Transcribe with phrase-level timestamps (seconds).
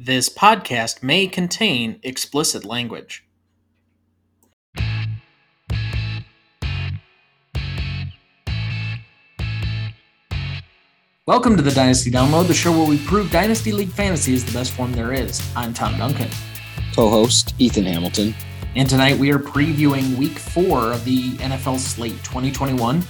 [0.00, 3.26] This podcast may contain explicit language.
[11.26, 14.52] Welcome to the Dynasty Download, the show where we prove Dynasty League Fantasy is the
[14.52, 15.42] best form there is.
[15.56, 16.30] I'm Tom Duncan.
[16.94, 18.36] Co host Ethan Hamilton.
[18.76, 23.02] And tonight we are previewing week four of the NFL slate 2021.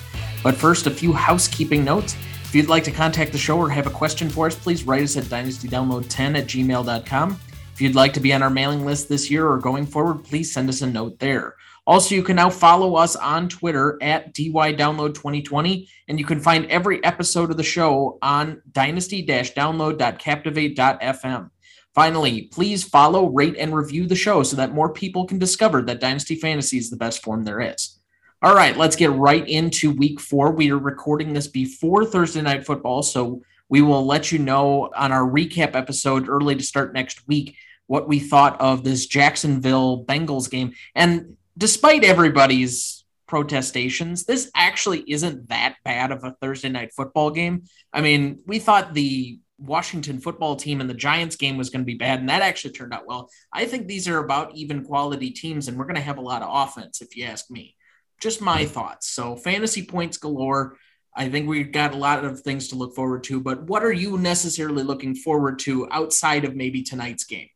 [0.43, 2.17] But first, a few housekeeping notes.
[2.49, 5.03] If you'd like to contact the show or have a question for us, please write
[5.03, 7.41] us at dynastydownload10 at gmail.com.
[7.75, 10.51] If you'd like to be on our mailing list this year or going forward, please
[10.51, 11.57] send us a note there.
[11.87, 17.05] Also, you can now follow us on Twitter at DYDownload2020, and you can find every
[17.05, 21.51] episode of the show on dynasty-download.captivate.fm.
[21.95, 26.01] Finally, please follow, rate, and review the show so that more people can discover that
[26.01, 27.98] Dynasty Fantasy is the best form there is.
[28.41, 30.53] All right, let's get right into week four.
[30.53, 35.11] We are recording this before Thursday night football, so we will let you know on
[35.11, 37.57] our recap episode early to start next week
[37.89, 40.75] what we thought of this Jacksonville Bengals game.
[40.95, 47.65] And despite everybody's protestations, this actually isn't that bad of a Thursday night football game.
[47.93, 51.93] I mean, we thought the Washington football team and the Giants game was going to
[51.93, 53.31] be bad, and that actually turned out well.
[53.53, 56.43] I think these are about even quality teams, and we're going to have a lot
[56.43, 57.75] of offense, if you ask me
[58.21, 59.09] just my thoughts.
[59.09, 60.77] So fantasy points galore.
[61.15, 63.93] I think we've got a lot of things to look forward to, but what are
[63.93, 67.49] you necessarily looking forward to outside of maybe tonight's game?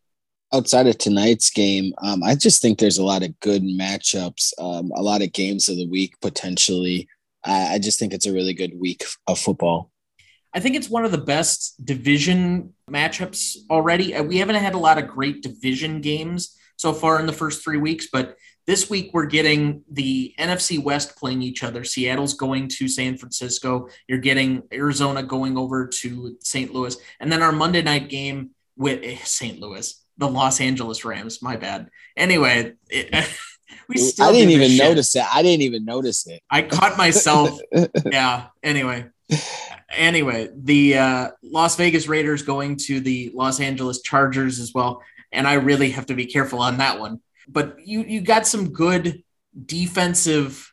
[0.52, 4.92] Outside of tonight's game, um, I just think there's a lot of good matchups, um,
[4.94, 7.08] a lot of games of the week potentially.
[7.44, 9.90] I, I just think it's a really good week of football.
[10.54, 14.14] I think it's one of the best division matchups already.
[14.14, 17.64] Uh, we haven't had a lot of great division games so far in the first
[17.64, 21.84] three weeks, but this week, we're getting the NFC West playing each other.
[21.84, 23.88] Seattle's going to San Francisco.
[24.06, 26.72] You're getting Arizona going over to St.
[26.72, 26.96] Louis.
[27.18, 29.58] And then our Monday night game with eh, St.
[29.58, 31.42] Louis, the Los Angeles Rams.
[31.42, 31.88] My bad.
[32.16, 33.28] Anyway, it,
[33.88, 34.78] we still I didn't even shit.
[34.78, 35.24] notice it.
[35.34, 36.40] I didn't even notice it.
[36.48, 37.58] I caught myself.
[38.10, 38.46] yeah.
[38.62, 39.06] Anyway.
[39.90, 45.02] Anyway, the uh, Las Vegas Raiders going to the Los Angeles Chargers as well.
[45.32, 48.72] And I really have to be careful on that one but you you got some
[48.72, 49.22] good
[49.66, 50.72] defensive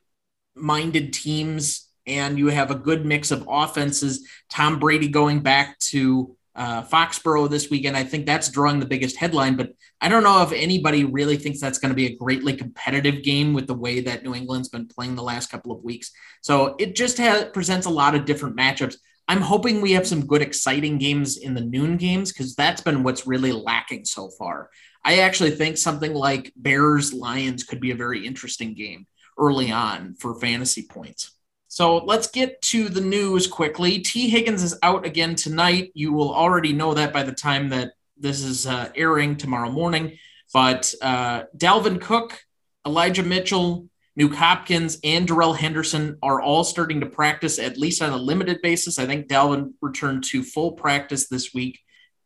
[0.55, 4.27] minded teams and you have a good mix of offenses.
[4.49, 7.95] Tom Brady going back to uh, Foxborough this weekend.
[7.95, 9.71] I think that's drawing the biggest headline, but
[10.01, 13.53] I don't know if anybody really thinks that's going to be a greatly competitive game
[13.53, 16.11] with the way that New England's been playing the last couple of weeks.
[16.41, 17.17] So it just
[17.53, 18.95] presents a lot of different matchups.
[19.29, 23.03] I'm hoping we have some good, exciting games in the noon games because that's been
[23.03, 24.71] what's really lacking so far.
[25.05, 29.05] I actually think something like Bears Lions could be a very interesting game
[29.37, 31.35] early on for fantasy points.
[31.67, 33.99] So let's get to the news quickly.
[33.99, 35.91] Tee Higgins is out again tonight.
[35.93, 40.17] You will already know that by the time that this is uh, airing tomorrow morning.
[40.51, 42.41] But uh, Dalvin Cook,
[42.83, 48.11] Elijah Mitchell, Nuk Hopkins, and Darrell Henderson are all starting to practice at least on
[48.11, 48.99] a limited basis.
[48.99, 51.79] I think Dalvin returned to full practice this week.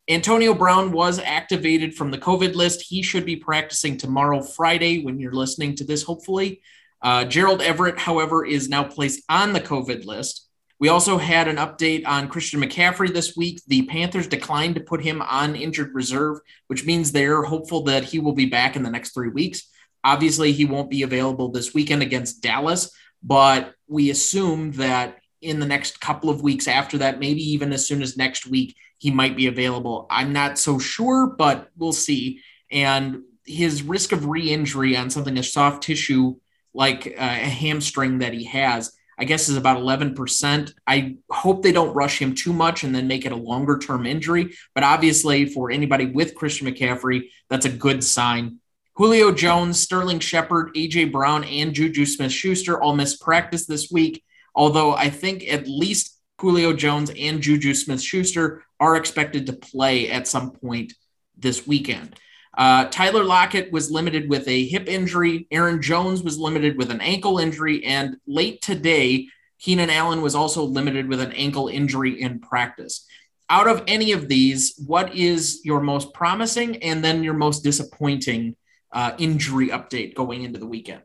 [0.08, 2.82] Antonio Brown was activated from the COVID list.
[2.82, 6.60] He should be practicing tomorrow, Friday, when you're listening to this, hopefully.
[7.00, 10.48] Uh, Gerald Everett, however, is now placed on the COVID list.
[10.80, 13.62] We also had an update on Christian McCaffrey this week.
[13.68, 18.18] The Panthers declined to put him on injured reserve, which means they're hopeful that he
[18.18, 19.70] will be back in the next three weeks.
[20.04, 25.66] Obviously, he won't be available this weekend against Dallas, but we assume that in the
[25.66, 29.36] next couple of weeks after that, maybe even as soon as next week, he might
[29.36, 30.06] be available.
[30.10, 32.40] I'm not so sure, but we'll see.
[32.70, 36.36] And his risk of re injury on something as soft tissue
[36.72, 40.74] like uh, a hamstring that he has, I guess, is about 11%.
[40.86, 44.06] I hope they don't rush him too much and then make it a longer term
[44.06, 44.54] injury.
[44.74, 48.58] But obviously, for anybody with Christian McCaffrey, that's a good sign.
[48.96, 54.22] Julio Jones, Sterling Shepard, AJ Brown, and Juju Smith Schuster all missed practice this week.
[54.54, 60.10] Although I think at least Julio Jones and Juju Smith Schuster are expected to play
[60.10, 60.92] at some point
[61.36, 62.14] this weekend.
[62.56, 65.48] Uh, Tyler Lockett was limited with a hip injury.
[65.50, 67.84] Aaron Jones was limited with an ankle injury.
[67.84, 69.26] And late today,
[69.58, 73.06] Keenan Allen was also limited with an ankle injury in practice.
[73.50, 78.54] Out of any of these, what is your most promising and then your most disappointing
[78.94, 81.02] uh, injury update going into the weekend?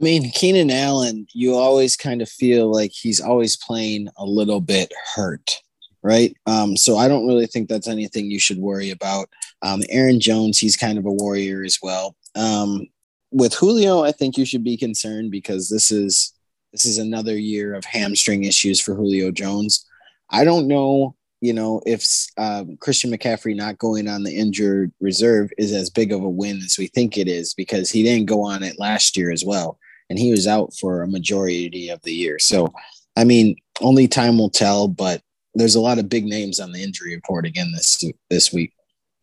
[0.00, 4.60] I mean, Keenan Allen, you always kind of feel like he's always playing a little
[4.60, 5.58] bit hurt,
[6.02, 6.36] right?
[6.44, 9.30] Um, so I don't really think that's anything you should worry about.
[9.62, 12.14] Um, Aaron Jones, he's kind of a warrior as well.
[12.34, 12.86] Um,
[13.32, 16.34] with Julio, I think you should be concerned because this is
[16.72, 19.86] this is another year of hamstring issues for Julio Jones.
[20.28, 21.16] I don't know
[21.46, 22.04] you know, if
[22.38, 26.56] um, Christian McCaffrey not going on the injured reserve is as big of a win
[26.56, 29.78] as we think it is because he didn't go on it last year as well.
[30.10, 32.40] And he was out for a majority of the year.
[32.40, 32.72] So,
[33.16, 35.22] I mean, only time will tell, but
[35.54, 38.72] there's a lot of big names on the injury report again this this week.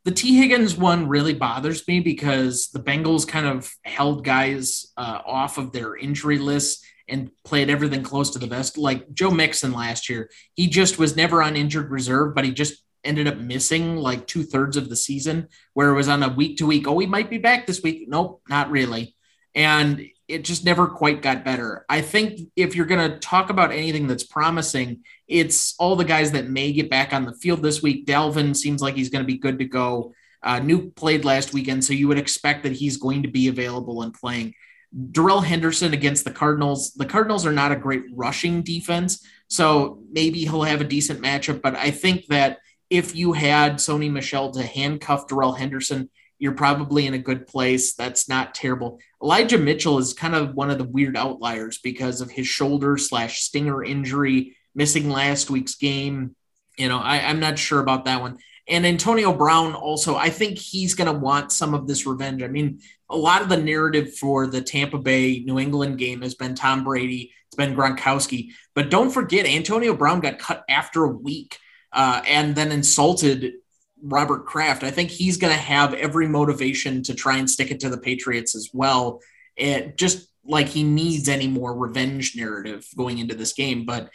[0.05, 5.19] The Tee Higgins one really bothers me because the Bengals kind of held guys uh,
[5.25, 8.75] off of their injury list and played everything close to the best.
[8.75, 12.83] Like Joe Mixon last year, he just was never on injured reserve, but he just
[13.03, 16.57] ended up missing like two thirds of the season, where it was on a week
[16.57, 16.87] to week.
[16.87, 18.05] Oh, he might be back this week.
[18.07, 19.15] Nope, not really.
[19.53, 21.85] And it just never quite got better.
[21.87, 26.31] I think if you're going to talk about anything that's promising, it's all the guys
[26.31, 28.07] that may get back on the field this week.
[28.07, 30.13] Dalvin seems like he's going to be good to go.
[30.41, 34.01] Uh, Nuk played last weekend, so you would expect that he's going to be available
[34.01, 34.55] and playing.
[35.11, 36.93] Darrell Henderson against the Cardinals.
[36.93, 41.61] The Cardinals are not a great rushing defense, so maybe he'll have a decent matchup.
[41.61, 42.59] But I think that
[42.89, 47.93] if you had Sony Michel to handcuff Darrell Henderson, you're probably in a good place.
[47.93, 48.99] That's not terrible.
[49.21, 53.41] Elijah Mitchell is kind of one of the weird outliers because of his shoulder slash
[53.41, 56.35] stinger injury, missing last week's game.
[56.77, 58.37] You know, I, I'm not sure about that one.
[58.67, 62.41] And Antonio Brown also, I think he's going to want some of this revenge.
[62.43, 62.79] I mean,
[63.09, 66.83] a lot of the narrative for the Tampa Bay New England game has been Tom
[66.83, 68.51] Brady, it's been Gronkowski.
[68.73, 71.57] But don't forget, Antonio Brown got cut after a week
[71.91, 73.53] uh, and then insulted
[74.01, 74.83] Robert Kraft.
[74.83, 77.97] I think he's going to have every motivation to try and stick it to the
[77.97, 79.19] Patriots as well.
[79.55, 83.85] It just like he needs any more revenge narrative going into this game.
[83.85, 84.09] But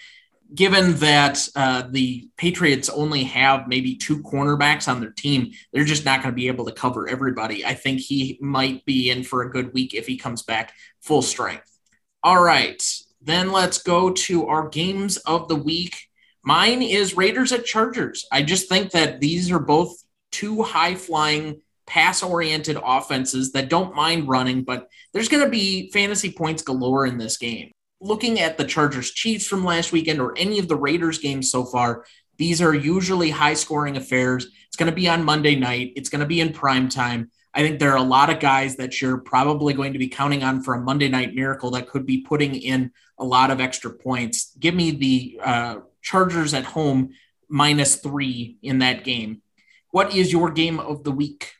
[0.55, 6.05] given that uh, the Patriots only have maybe two cornerbacks on their team, they're just
[6.05, 7.65] not going to be able to cover everybody.
[7.65, 11.23] I think he might be in for a good week if he comes back full
[11.23, 11.79] strength.
[12.23, 12.83] All right,
[13.21, 15.97] then let's go to our games of the week.
[16.43, 18.25] Mine is Raiders at Chargers.
[18.33, 19.95] I just think that these are both
[20.33, 25.91] two high flying, pass oriented offenses that don't mind running, but there's going to be
[25.91, 30.37] fantasy points galore in this game looking at the Chargers Chiefs from last weekend or
[30.37, 32.05] any of the Raiders games so far,
[32.37, 34.47] these are usually high scoring affairs.
[34.67, 37.31] It's going to be on Monday night, it's going to be in prime time.
[37.55, 40.45] I think there are a lot of guys that you're probably going to be counting
[40.45, 43.91] on for a Monday night miracle that could be putting in a lot of extra
[43.91, 44.53] points.
[44.59, 47.11] Give me the uh, Chargers at home
[47.49, 49.43] minus three in that game.
[49.91, 51.55] What is your game of the week?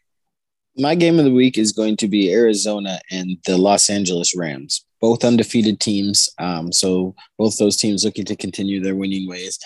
[0.77, 4.85] My game of the week is going to be Arizona and the Los Angeles Rams
[5.01, 6.31] both undefeated teams.
[6.39, 9.59] Um, so both those teams looking to continue their winning ways.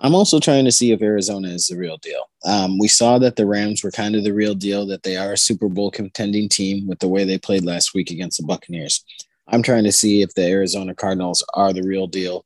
[0.00, 2.28] I'm also trying to see if Arizona is the real deal.
[2.44, 5.32] Um, we saw that the Rams were kind of the real deal, that they are
[5.32, 9.04] a Super Bowl contending team with the way they played last week against the Buccaneers.
[9.48, 12.44] I'm trying to see if the Arizona Cardinals are the real deal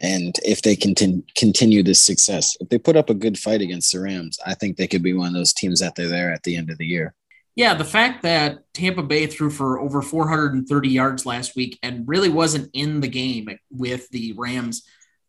[0.00, 0.94] and if they can
[1.36, 2.56] continue this success.
[2.60, 5.12] If they put up a good fight against the Rams, I think they could be
[5.12, 7.14] one of those teams that they're there at the end of the year
[7.58, 12.28] yeah, the fact that Tampa Bay threw for over 430 yards last week and really
[12.30, 14.84] wasn't in the game with the Rams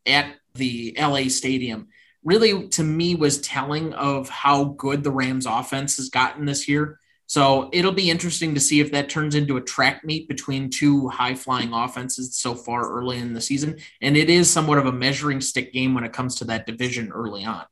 [0.06, 1.90] at the LA stadium
[2.24, 7.00] really to me was telling of how good the Rams offense has gotten this year.
[7.28, 11.08] So it'll be interesting to see if that turns into a track meet between two
[11.10, 13.78] high flying offenses so far early in the season.
[14.02, 17.12] And it is somewhat of a measuring stick game when it comes to that division
[17.12, 17.66] early on.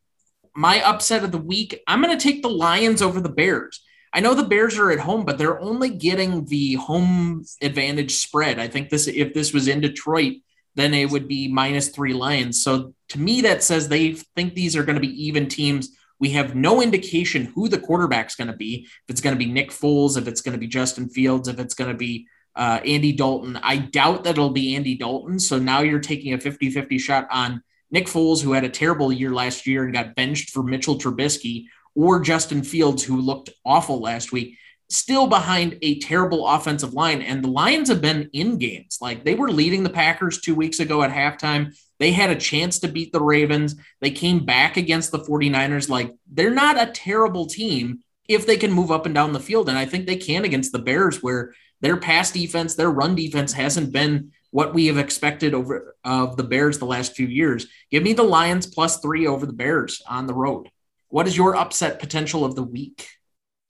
[0.55, 3.83] My upset of the week, I'm going to take the Lions over the Bears.
[4.13, 8.59] I know the Bears are at home, but they're only getting the home advantage spread.
[8.59, 10.35] I think this if this was in Detroit,
[10.75, 12.63] then it would be minus three Lions.
[12.63, 15.89] So to me, that says they think these are going to be even teams.
[16.19, 18.85] We have no indication who the quarterback's going to be.
[18.85, 21.59] If it's going to be Nick Foles, if it's going to be Justin Fields, if
[21.59, 23.57] it's going to be uh, Andy Dalton.
[23.61, 25.39] I doubt that it'll be Andy Dalton.
[25.39, 27.61] So now you're taking a 50 50 shot on
[27.91, 31.65] Nick Foles, who had a terrible year last year and got benched for Mitchell Trubisky,
[31.97, 34.55] or Justin Fields, who looked awful last week,
[34.87, 37.23] still behind a terrible offensive line.
[37.23, 38.99] And the Lions have been in games.
[39.01, 41.75] Like they were leading the Packers two weeks ago at halftime.
[41.99, 43.75] They had a chance to beat the Ravens.
[43.99, 45.89] They came back against the 49ers.
[45.89, 47.99] Like they're not a terrible team
[48.29, 49.67] if they can move up and down the field.
[49.67, 53.53] And I think they can against the Bears, where their pass defense, their run defense
[53.53, 57.65] hasn't been what we have expected over of the Bears the last few years.
[57.89, 60.69] Give me the Lions plus three over the Bears on the road.
[61.09, 63.07] What is your upset potential of the week?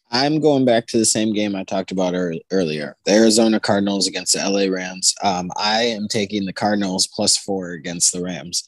[0.10, 4.34] I'm going back to the same game I talked about earlier the Arizona Cardinals against
[4.34, 5.14] the LA Rams.
[5.24, 8.64] Um, I am taking the Cardinals plus four against the Rams.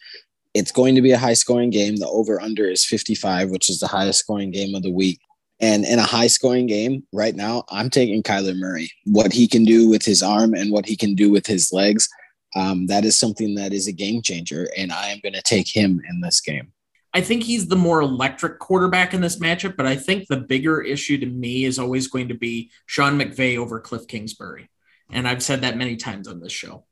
[0.54, 1.96] It's going to be a high scoring game.
[1.96, 5.20] The over under is 55, which is the highest scoring game of the week.
[5.62, 8.92] And in a high scoring game right now, I'm taking Kyler Murray.
[9.06, 12.08] What he can do with his arm and what he can do with his legs,
[12.56, 14.68] um, that is something that is a game changer.
[14.78, 16.72] And I am going to take him in this game.
[17.20, 20.82] I think he's the more electric quarterback in this matchup, but I think the bigger
[20.82, 24.70] issue to me is always going to be Sean McVay over Cliff Kingsbury.
[25.12, 26.86] And I've said that many times on this show.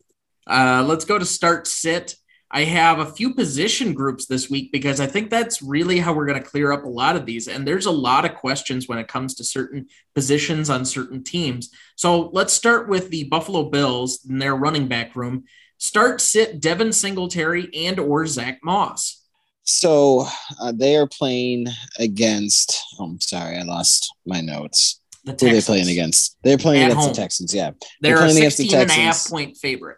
[0.46, 2.18] Uh, let's go to start sit.
[2.52, 6.28] I have a few position groups this week because I think that's really how we're
[6.28, 7.48] going to clear up a lot of these.
[7.48, 11.70] And there's a lot of questions when it comes to certain positions on certain teams.
[11.96, 15.46] So let's start with the Buffalo Bills and their running back room.
[15.78, 19.17] Start sit Devin Singletary and or Zach Moss.
[19.68, 20.26] So
[20.62, 21.68] uh, they are playing
[22.00, 22.82] against.
[23.00, 25.02] Oh, I'm sorry, I lost my notes.
[25.26, 26.38] The Who are they playing against?
[26.44, 27.14] They're playing At against home.
[27.14, 27.54] the Texans.
[27.54, 27.72] Yeah,
[28.02, 28.92] they're, they're playing a 16 against the Texans.
[28.98, 29.98] and a half point favorite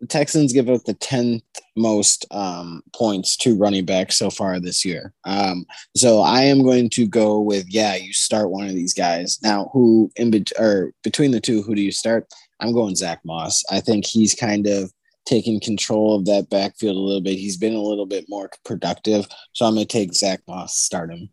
[0.00, 1.42] the Texans give up the 10th
[1.76, 5.12] most um, points to running back so far this year.
[5.24, 9.38] Um, so I am going to go with, yeah, you start one of these guys.
[9.42, 12.26] Now, who in be- or between the two, who do you start?
[12.60, 13.62] I'm going Zach Moss.
[13.70, 14.90] I think he's kind of
[15.26, 17.38] taking control of that backfield a little bit.
[17.38, 19.26] He's been a little bit more productive.
[19.52, 21.30] So I'm going to take Zach Moss, start him.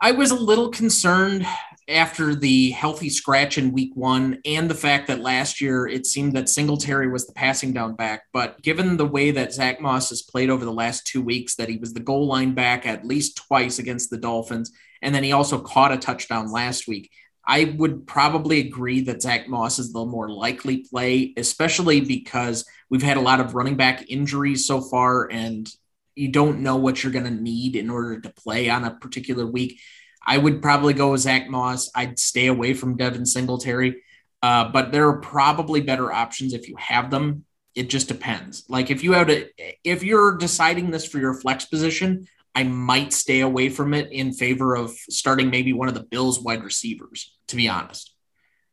[0.00, 1.46] I was a little concerned
[1.86, 6.34] after the healthy scratch in week one and the fact that last year it seemed
[6.34, 8.22] that Singletary was the passing down back.
[8.32, 11.68] But given the way that Zach Moss has played over the last two weeks, that
[11.68, 14.72] he was the goal line back at least twice against the Dolphins,
[15.02, 17.10] and then he also caught a touchdown last week.
[17.50, 23.02] I would probably agree that Zach Moss is the more likely play, especially because we've
[23.02, 25.68] had a lot of running back injuries so far, and
[26.14, 29.44] you don't know what you're going to need in order to play on a particular
[29.44, 29.80] week.
[30.24, 31.90] I would probably go with Zach Moss.
[31.92, 34.00] I'd stay away from Devin Singletary,
[34.42, 37.44] uh, but there are probably better options if you have them.
[37.74, 38.64] It just depends.
[38.68, 39.48] Like if you have to,
[39.82, 44.32] if you're deciding this for your flex position, I might stay away from it in
[44.32, 48.14] favor of starting maybe one of the Bills wide receivers, to be honest.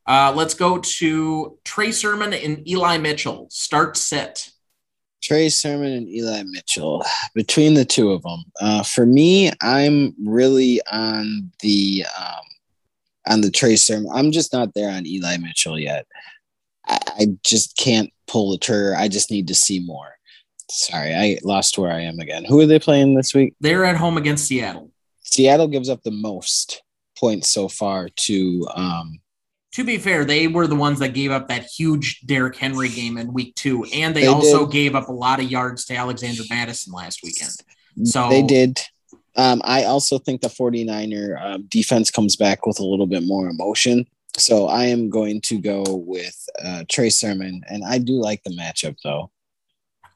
[0.05, 3.47] Uh, let's go to Trey Sermon and Eli Mitchell.
[3.51, 4.49] Start set.
[5.21, 7.03] Trey Sermon and Eli Mitchell.
[7.35, 12.45] Between the two of them, uh, for me, I'm really on the um,
[13.27, 14.09] on the Trey Sermon.
[14.13, 16.07] I'm just not there on Eli Mitchell yet.
[16.87, 18.95] I, I just can't pull the trigger.
[18.95, 20.16] I just need to see more.
[20.69, 22.43] Sorry, I lost where I am again.
[22.45, 23.55] Who are they playing this week?
[23.61, 24.91] They're at home against Seattle.
[25.21, 26.81] Seattle gives up the most
[27.17, 29.19] points so far to um,
[29.73, 33.17] to be fair, they were the ones that gave up that huge Derrick Henry game
[33.17, 34.71] in week two, and they, they also did.
[34.71, 37.51] gave up a lot of yards to Alexander Mattison last weekend.
[38.03, 38.79] So they did.
[39.35, 43.49] Um, I also think the 49er um, defense comes back with a little bit more
[43.49, 44.07] emotion.
[44.35, 48.57] So I am going to go with uh, Trey Sermon, and I do like the
[48.57, 49.29] matchup though.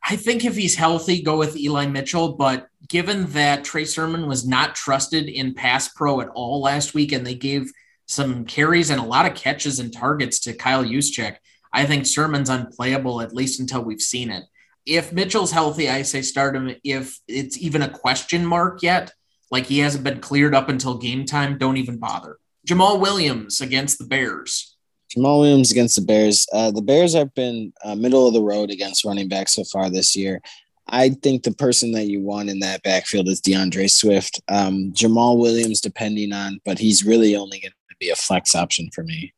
[0.03, 2.33] I think if he's healthy, go with Eli Mitchell.
[2.33, 7.11] But given that Trey Sermon was not trusted in pass pro at all last week,
[7.11, 7.71] and they gave
[8.07, 11.37] some carries and a lot of catches and targets to Kyle Juszczyk.
[11.71, 14.43] I think Sermon's unplayable at least until we've seen it.
[14.85, 16.75] If Mitchell's healthy, I say start him.
[16.83, 19.13] If it's even a question mark yet,
[19.49, 22.37] like he hasn't been cleared up until game time, don't even bother.
[22.67, 24.70] Jamaal Williams against the Bears.
[25.15, 26.47] Jamaal Williams against the Bears.
[26.53, 29.89] Uh, the Bears have been uh, middle of the road against running back so far
[29.89, 30.41] this year.
[30.87, 34.41] I think the person that you want in that backfield is DeAndre Swift.
[34.47, 38.89] Um, Jamaal Williams, depending on, but he's really only going to be a flex option
[38.93, 39.33] for me.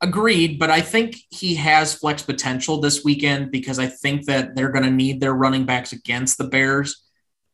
[0.00, 4.72] Agreed, but I think he has flex potential this weekend because I think that they're
[4.72, 7.02] going to need their running backs against the Bears.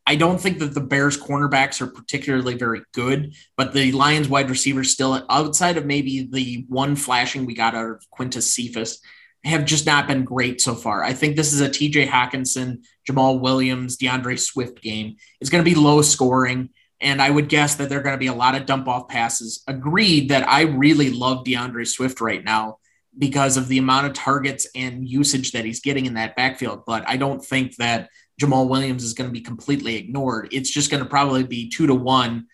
[0.06, 4.50] I don't think that the Bears cornerbacks are particularly very good, but the Lions wide
[4.50, 9.00] receivers still outside of maybe the one flashing we got out of Quintez Cephus
[9.44, 11.02] have just not been great so far.
[11.02, 15.16] I think this is a TJ Hockenson, Jamaal Williams, DeAndre Swift game.
[15.40, 16.70] It's going to be low scoring.
[17.00, 19.08] And I would guess that there are going to be a lot of dump off
[19.08, 19.62] passes.
[19.66, 22.78] Agreed that I really love DeAndre Swift right now
[23.18, 26.84] because of the amount of targets and usage that he's getting in that backfield.
[26.86, 28.08] But I don't think that
[28.40, 30.48] Jamaal Williams is going to be completely ignored.
[30.52, 32.46] It's just going to probably be two to one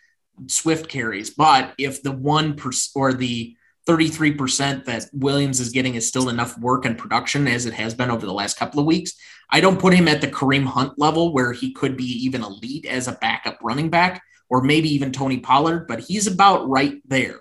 [0.47, 1.31] Swift carries.
[1.31, 3.57] But if the one per, or the
[3.89, 8.11] 33% that Williams is getting is still enough work and production as it has been
[8.11, 9.15] over the last couple of weeks,
[9.51, 12.87] I don't put him at the Kareem Hunt level where he could be even elite
[12.87, 17.41] as a backup running back or maybe even Tony Pollard, but he's about right there.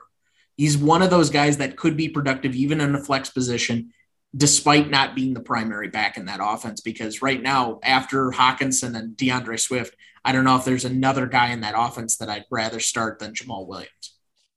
[0.58, 3.94] He's one of those guys that could be productive even in a flex position,
[4.36, 6.82] despite not being the primary back in that offense.
[6.82, 11.50] Because right now, after Hockenson and DeAndre Swift, I don't know if there's another guy
[11.50, 14.16] in that offense that I'd rather start than Jamaal Williams.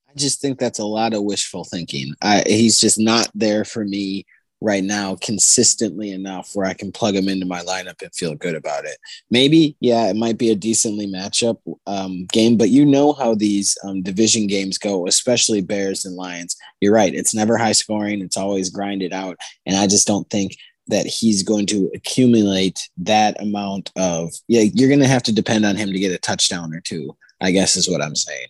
[0.09, 2.13] I just think that's a lot of wishful thinking.
[2.21, 4.25] I, he's just not there for me
[4.61, 8.55] right now consistently enough where I can plug him into my lineup and feel good
[8.55, 8.97] about it.
[9.29, 11.57] Maybe, yeah, it might be a decently matchup
[11.87, 16.55] um, game, but you know how these um, division games go, especially Bears and Lions.
[16.81, 20.55] You're right; it's never high scoring; it's always grinded out, and I just don't think
[20.87, 25.65] that he's going to accumulate that amount of yeah you're going to have to depend
[25.65, 28.47] on him to get a touchdown or two i guess is what i'm saying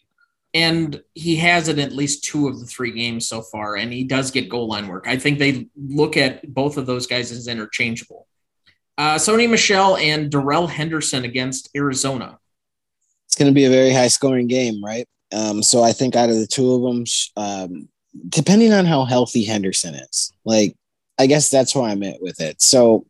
[0.55, 4.03] and he has it at least two of the three games so far and he
[4.03, 5.05] does get goal line work.
[5.07, 8.27] I think they look at both of those guys as interchangeable.
[8.97, 12.39] Uh, sony Michel and darrell henderson against arizona.
[13.27, 15.07] It's going to be a very high scoring game right?
[15.33, 17.03] Um, so i think out of the two of them
[17.35, 17.89] um,
[18.29, 20.75] depending on how healthy henderson is like
[21.17, 22.61] I guess that's why I'm at with it.
[22.61, 23.05] So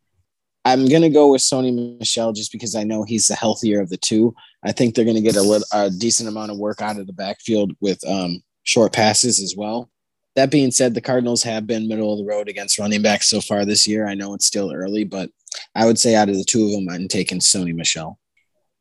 [0.66, 3.96] I'm gonna go with Sony Michel just because I know he's the healthier of the
[3.96, 4.34] two.
[4.64, 7.12] I think they're gonna get a, little, a decent amount of work out of the
[7.12, 9.88] backfield with um, short passes as well.
[10.34, 13.40] That being said, the Cardinals have been middle of the road against running backs so
[13.40, 14.08] far this year.
[14.08, 15.30] I know it's still early, but
[15.76, 18.18] I would say out of the two of them, I'm taking Sony Michel.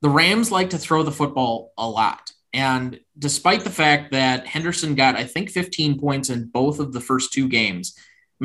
[0.02, 2.32] The Rams like to throw the football a lot.
[2.52, 7.02] And despite the fact that Henderson got, I think, 15 points in both of the
[7.02, 7.96] first two games,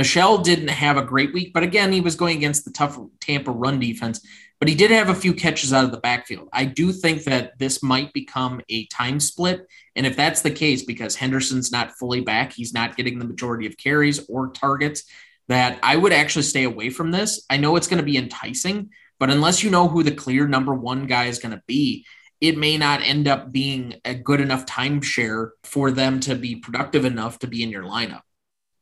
[0.00, 3.50] Michel didn't have a great week, but again, he was going against the tough Tampa
[3.50, 4.26] run defense,
[4.59, 6.49] but he did have a few catches out of the backfield.
[6.54, 9.66] I do think that this might become a time split.
[9.95, 13.66] And if that's the case, because Henderson's not fully back, he's not getting the majority
[13.66, 15.04] of carries or targets,
[15.49, 17.45] that I would actually stay away from this.
[17.50, 18.88] I know it's going to be enticing,
[19.19, 22.07] but unless you know who the clear number one guy is going to be,
[22.40, 27.04] it may not end up being a good enough timeshare for them to be productive
[27.04, 28.23] enough to be in your lineup.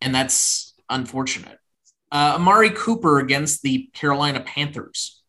[0.01, 1.59] And that's unfortunate.
[2.11, 5.23] Uh, Amari Cooper against the Carolina Panthers.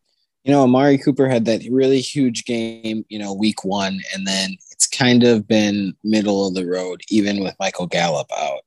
[0.44, 4.56] You know, Amari Cooper had that really huge game, you know, week one, and then
[4.72, 8.62] it's kind of been middle of the road, even with Michael Gallup out.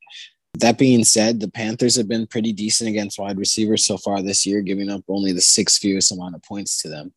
[0.59, 4.45] That being said, the Panthers have been pretty decent against wide receivers so far this
[4.45, 7.11] year, giving up only the sixth fewest amount of points to them.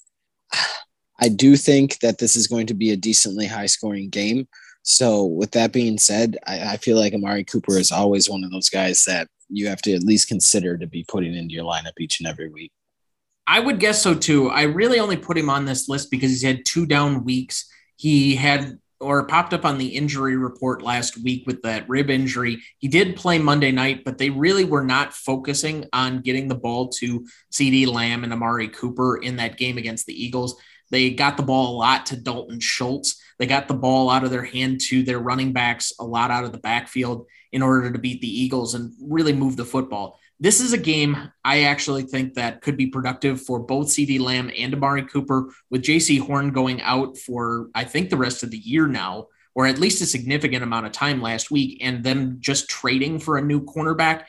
[1.21, 4.49] I do think that this is going to be a decently high scoring game.
[4.83, 8.51] So, with that being said, I, I feel like Amari Cooper is always one of
[8.51, 11.93] those guys that you have to at least consider to be putting into your lineup
[11.99, 12.73] each and every week.
[13.47, 14.51] I would guess so too.
[14.51, 17.71] I really only put him on this list because he's had two down weeks.
[17.97, 22.63] He had or popped up on the injury report last week with that rib injury.
[22.79, 26.89] He did play Monday night, but they really were not focusing on getting the ball
[26.89, 30.59] to CeeDee Lamb and Amari Cooper in that game against the Eagles.
[30.91, 33.21] They got the ball a lot to Dalton Schultz.
[33.39, 36.45] They got the ball out of their hand to their running backs a lot out
[36.45, 40.19] of the backfield in order to beat the Eagles and really move the football.
[40.39, 44.51] This is a game I actually think that could be productive for both CeeDee Lamb
[44.57, 48.59] and Amari Cooper, with Jaycee Horn going out for, I think, the rest of the
[48.59, 52.69] year now, or at least a significant amount of time last week, and them just
[52.69, 54.25] trading for a new cornerback.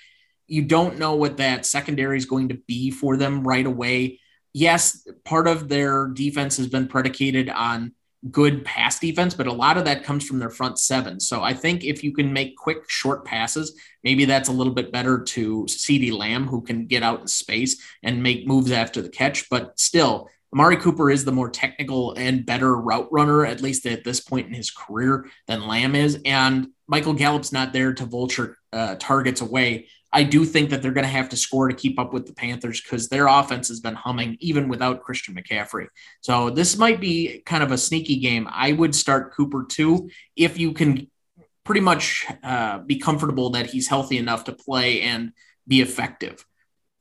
[0.48, 4.22] You don't know what that secondary is going to be for them right away.
[4.54, 7.92] Yes, part of their defense has been predicated on
[8.32, 11.20] good pass defense, but a lot of that comes from their front seven.
[11.20, 14.92] So I think if you can make quick, short passes, maybe that's a little bit
[14.92, 19.10] better to CeeDee Lamb, who can get out in space and make moves after the
[19.10, 19.50] catch.
[19.50, 24.04] But still, Amari Cooper is the more technical and better route runner, at least at
[24.04, 26.20] this point in his career, than Lamb is.
[26.26, 29.90] And Michael Gallup's not there to vulture uh, targets away.
[30.12, 32.34] I do think that they're going to have to score to keep up with the
[32.34, 35.88] Panthers because their offense has been humming even without Christian McCaffrey.
[36.22, 38.48] So this might be kind of a sneaky game.
[38.50, 41.10] I would start Cooper too if you can
[41.66, 45.34] pretty much uh, be comfortable that he's healthy enough to play and
[45.68, 46.46] be effective.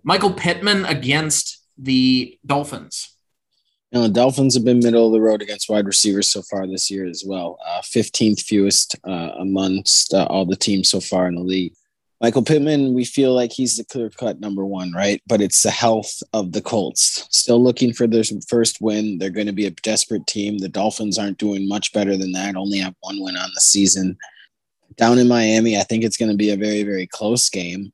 [0.03, 3.12] Michael Pittman against the Dolphins.
[3.92, 7.07] The Dolphins have been middle of the road against wide receivers so far this year
[7.07, 7.59] as well.
[7.66, 11.73] Uh, 15th fewest uh, amongst uh, all the teams so far in the league.
[12.21, 15.21] Michael Pittman, we feel like he's the clear cut number one, right?
[15.27, 17.27] But it's the health of the Colts.
[17.31, 19.19] Still looking for their first win.
[19.19, 20.57] They're going to be a desperate team.
[20.57, 24.17] The Dolphins aren't doing much better than that, only have one win on the season.
[24.97, 27.93] Down in Miami, I think it's going to be a very, very close game.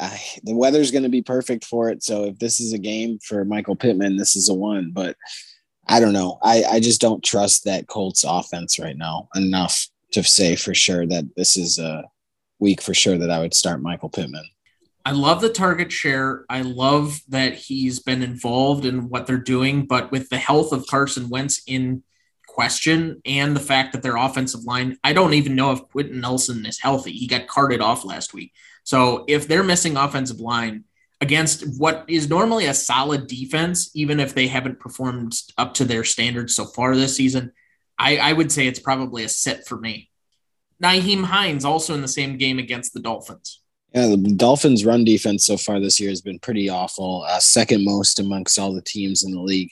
[0.00, 2.02] I, the weather's going to be perfect for it.
[2.02, 4.92] So if this is a game for Michael Pittman, this is a one.
[4.92, 5.16] But
[5.88, 6.38] I don't know.
[6.42, 11.06] I, I just don't trust that Colts offense right now enough to say for sure
[11.06, 12.04] that this is a
[12.58, 14.44] week for sure that I would start Michael Pittman.
[15.04, 16.44] I love the target share.
[16.50, 20.86] I love that he's been involved in what they're doing, but with the health of
[20.86, 22.02] Carson Wentz in
[22.46, 26.66] question and the fact that their offensive line, I don't even know if Quenton Nelson
[26.66, 27.12] is healthy.
[27.12, 28.52] He got carted off last week.
[28.84, 30.84] So if they're missing offensive line
[31.20, 36.04] against what is normally a solid defense, even if they haven't performed up to their
[36.04, 37.52] standards so far this season,
[37.98, 40.07] I, I would say it's probably a sit for me.
[40.82, 43.60] Nyheim Hines also in the same game against the Dolphins.
[43.94, 47.84] Yeah, the Dolphins' run defense so far this year has been pretty awful, uh, second
[47.84, 49.70] most amongst all the teams in the league.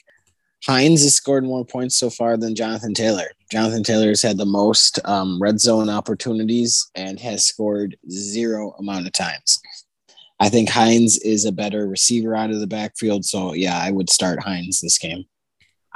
[0.65, 3.27] Hines has scored more points so far than Jonathan Taylor.
[3.51, 9.05] Jonathan Taylor has had the most um, red zone opportunities and has scored zero amount
[9.05, 9.61] of times.
[10.39, 13.23] I think Hines is a better receiver out of the backfield.
[13.23, 15.25] So yeah, I would start Hines this game.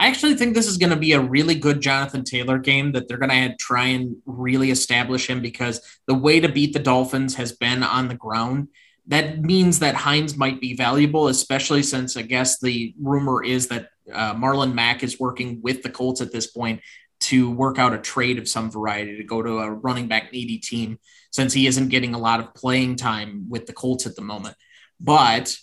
[0.02, 3.08] I actually think this is going to be a really good Jonathan Taylor game that
[3.08, 7.36] they're going to try and really establish him because the way to beat the Dolphins
[7.36, 8.70] has been on the ground.
[9.06, 13.90] That means that Hines might be valuable, especially since I guess the rumor is that
[14.12, 16.82] uh, Marlon Mack is working with the Colts at this point
[17.20, 20.58] to work out a trade of some variety to go to a running back needy
[20.58, 20.98] team
[21.30, 24.56] since he isn't getting a lot of playing time with the Colts at the moment.
[25.00, 25.56] But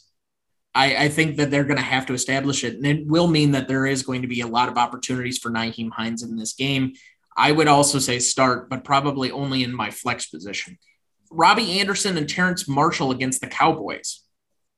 [0.79, 2.77] I, I think that they're going to have to establish it.
[2.77, 5.51] And it will mean that there is going to be a lot of opportunities for
[5.51, 6.93] Nyheim Hines in this game.
[7.37, 10.79] I would also say start, but probably only in my flex position.
[11.33, 14.23] Robbie Anderson and Terrence Marshall against the Cowboys.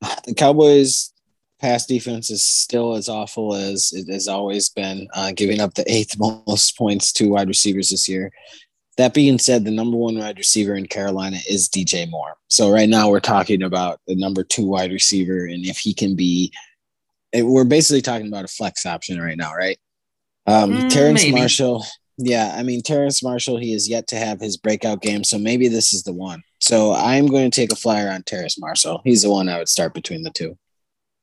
[0.24, 1.12] The Cowboys
[1.60, 5.84] pass defense is still as awful as it has always been, uh, giving up the
[5.92, 8.32] eighth most points to wide receivers this year.
[9.00, 12.36] That being said, the number one wide receiver in Carolina is DJ Moore.
[12.48, 16.14] So right now we're talking about the number two wide receiver, and if he can
[16.14, 16.52] be,
[17.34, 19.78] we're basically talking about a flex option right now, right?
[20.46, 21.34] Um, mm, Terrace maybe.
[21.34, 21.82] Marshall,
[22.18, 25.68] yeah, I mean Terrence Marshall, he is yet to have his breakout game, so maybe
[25.68, 26.42] this is the one.
[26.58, 29.00] So I'm going to take a flyer on Terrace Marshall.
[29.02, 30.58] He's the one I would start between the two.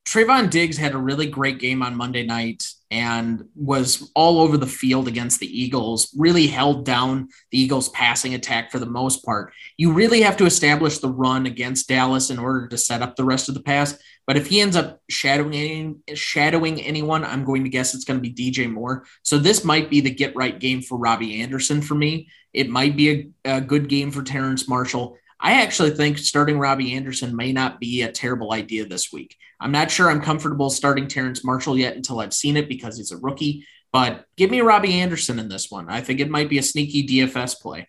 [0.07, 4.65] Trevon Diggs had a really great game on Monday night and was all over the
[4.65, 9.51] field against the Eagles, really held down the Eagles' passing attack for the most part.
[9.75, 13.25] You really have to establish the run against Dallas in order to set up the
[13.25, 13.99] rest of the pass.
[14.25, 18.29] But if he ends up shadowing shadowing anyone, I'm going to guess it's going to
[18.29, 19.05] be DJ Moore.
[19.23, 22.29] So this might be the get right game for Robbie Anderson for me.
[22.53, 25.17] It might be a, a good game for Terrence Marshall.
[25.39, 29.36] I actually think starting Robbie Anderson may not be a terrible idea this week.
[29.60, 33.12] I'm not sure I'm comfortable starting Terrence Marshall yet until I've seen it because he's
[33.12, 35.89] a rookie, but give me Robbie Anderson in this one.
[35.89, 37.88] I think it might be a sneaky DFS play.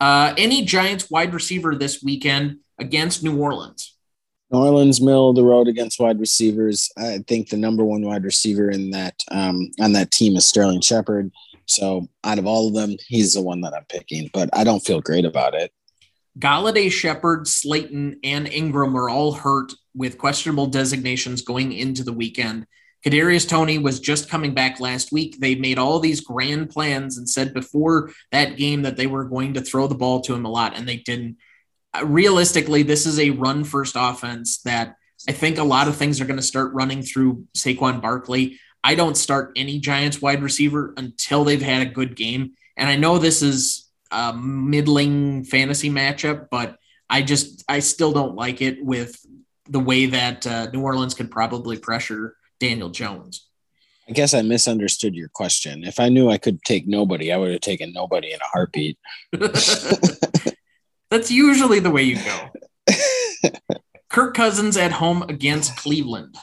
[0.00, 3.96] Uh, any Giants wide receiver this weekend against New Orleans?
[4.50, 6.90] New Orleans middle of the road against wide receivers.
[6.98, 10.82] I think the number one wide receiver in that um, on that team is Sterling
[10.82, 11.30] Shepard.
[11.66, 14.84] So out of all of them, he's the one that I'm picking, but I don't
[14.84, 15.72] feel great about it.
[16.38, 22.66] Golladay, Shepard, Slayton, and Ingram are all hurt with questionable designations going into the weekend.
[23.04, 25.38] Kadarius Toney was just coming back last week.
[25.40, 29.54] They made all these grand plans and said before that game that they were going
[29.54, 31.36] to throw the ball to him a lot, and they didn't.
[31.92, 34.96] Uh, realistically, this is a run first offense that
[35.28, 38.58] I think a lot of things are going to start running through Saquon Barkley.
[38.84, 42.52] I don't start any Giants wide receiver until they've had a good game.
[42.76, 43.81] And I know this is
[44.12, 49.16] a middling fantasy matchup, but I just I still don't like it with
[49.68, 53.48] the way that uh, New Orleans could probably pressure Daniel Jones.
[54.08, 55.84] I guess I misunderstood your question.
[55.84, 58.98] If I knew I could take nobody, I would have taken nobody in a heartbeat.
[61.10, 63.50] That's usually the way you go.
[64.08, 66.36] Kirk Cousins at home against Cleveland.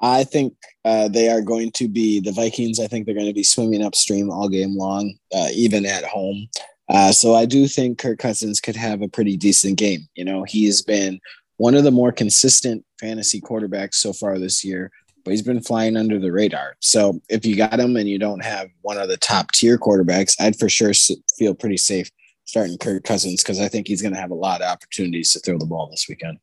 [0.00, 0.54] I think
[0.84, 2.78] uh, they are going to be the Vikings.
[2.78, 6.48] I think they're going to be swimming upstream all game long, uh, even at home.
[6.88, 10.06] Uh, so I do think Kirk Cousins could have a pretty decent game.
[10.14, 11.20] You know, he's been
[11.56, 14.90] one of the more consistent fantasy quarterbacks so far this year,
[15.24, 16.76] but he's been flying under the radar.
[16.80, 20.36] So if you got him and you don't have one of the top tier quarterbacks,
[20.40, 20.92] I'd for sure
[21.38, 22.10] feel pretty safe
[22.44, 25.40] starting Kirk Cousins because I think he's going to have a lot of opportunities to
[25.40, 26.38] throw the ball this weekend.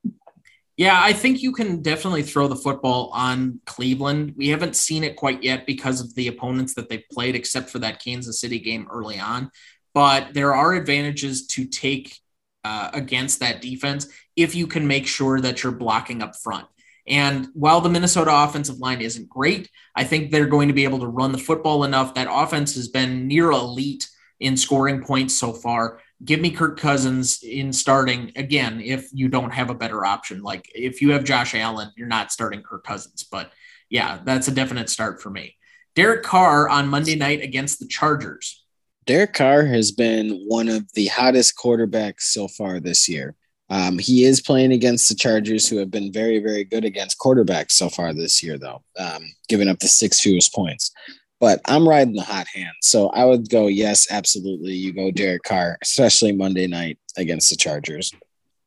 [0.77, 4.33] Yeah, I think you can definitely throw the football on Cleveland.
[4.35, 7.77] We haven't seen it quite yet because of the opponents that they've played, except for
[7.79, 9.51] that Kansas City game early on
[9.93, 12.17] but there are advantages to take
[12.63, 16.67] uh, against that defense if you can make sure that you're blocking up front.
[17.07, 20.99] And while the Minnesota offensive line isn't great, I think they're going to be able
[20.99, 22.13] to run the football enough.
[22.13, 24.07] That offense has been near elite
[24.39, 25.99] in scoring points so far.
[26.23, 30.43] Give me Kirk Cousins in starting again if you don't have a better option.
[30.43, 33.23] Like if you have Josh Allen, you're not starting Kirk Cousins.
[33.23, 33.51] But
[33.89, 35.55] yeah, that's a definite start for me.
[35.95, 38.60] Derek Carr on Monday night against the Chargers.
[39.05, 43.35] Derek Carr has been one of the hottest quarterbacks so far this year.
[43.69, 47.71] Um, he is playing against the Chargers, who have been very, very good against quarterbacks
[47.71, 50.91] so far this year, though, um, giving up the six fewest points.
[51.39, 52.75] But I'm riding the hot hand.
[52.81, 54.73] So I would go, yes, absolutely.
[54.73, 58.13] You go Derek Carr, especially Monday night against the Chargers.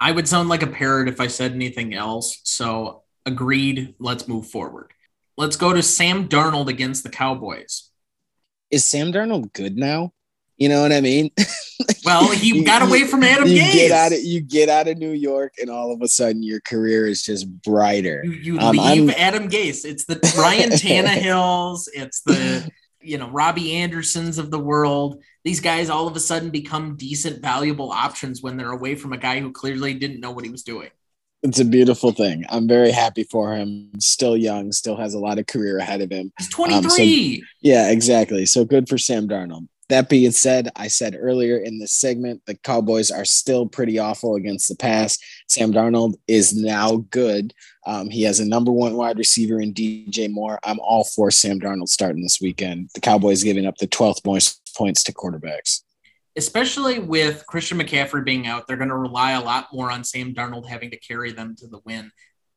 [0.01, 2.41] I would sound like a parrot if I said anything else.
[2.43, 3.95] So agreed.
[4.01, 4.91] Let's move forward.
[5.37, 7.91] Let's go to Sam Darnold against the Cowboys.
[8.71, 10.13] Is Sam Darnold good now?
[10.57, 11.31] You know what I mean?
[12.05, 13.73] well, he you, got away from Adam you Gase.
[13.73, 16.61] Get out of, you get out of New York, and all of a sudden, your
[16.61, 18.23] career is just brighter.
[18.25, 19.85] You, you um, leave I'm, Adam Gase.
[19.85, 21.89] It's the Ryan Tannehills.
[21.93, 25.23] It's the you know Robbie Andersons of the world.
[25.43, 29.19] These guys all of a sudden become decent, valuable options when they're away from a
[29.19, 30.91] guy who clearly didn't know what he was doing.
[31.43, 32.45] It's a beautiful thing.
[32.49, 33.91] I'm very happy for him.
[33.99, 36.33] Still young, still has a lot of career ahead of him.
[36.39, 36.79] He's 23.
[36.79, 38.47] Um, so, yeah, exactly.
[38.47, 39.69] So good for Sam Darnold.
[39.91, 44.35] That being said, I said earlier in this segment, the Cowboys are still pretty awful
[44.35, 45.19] against the pass.
[45.49, 47.53] Sam Darnold is now good.
[47.87, 50.59] Um, he has a number one wide receiver in DJ Moore.
[50.65, 52.91] I'm all for Sam Darnold starting this weekend.
[52.95, 55.83] The Cowboys giving up the 12th most points to quarterbacks.
[56.37, 60.35] Especially with Christian McCaffrey being out, they're going to rely a lot more on Sam
[60.35, 62.11] Darnold having to carry them to the win.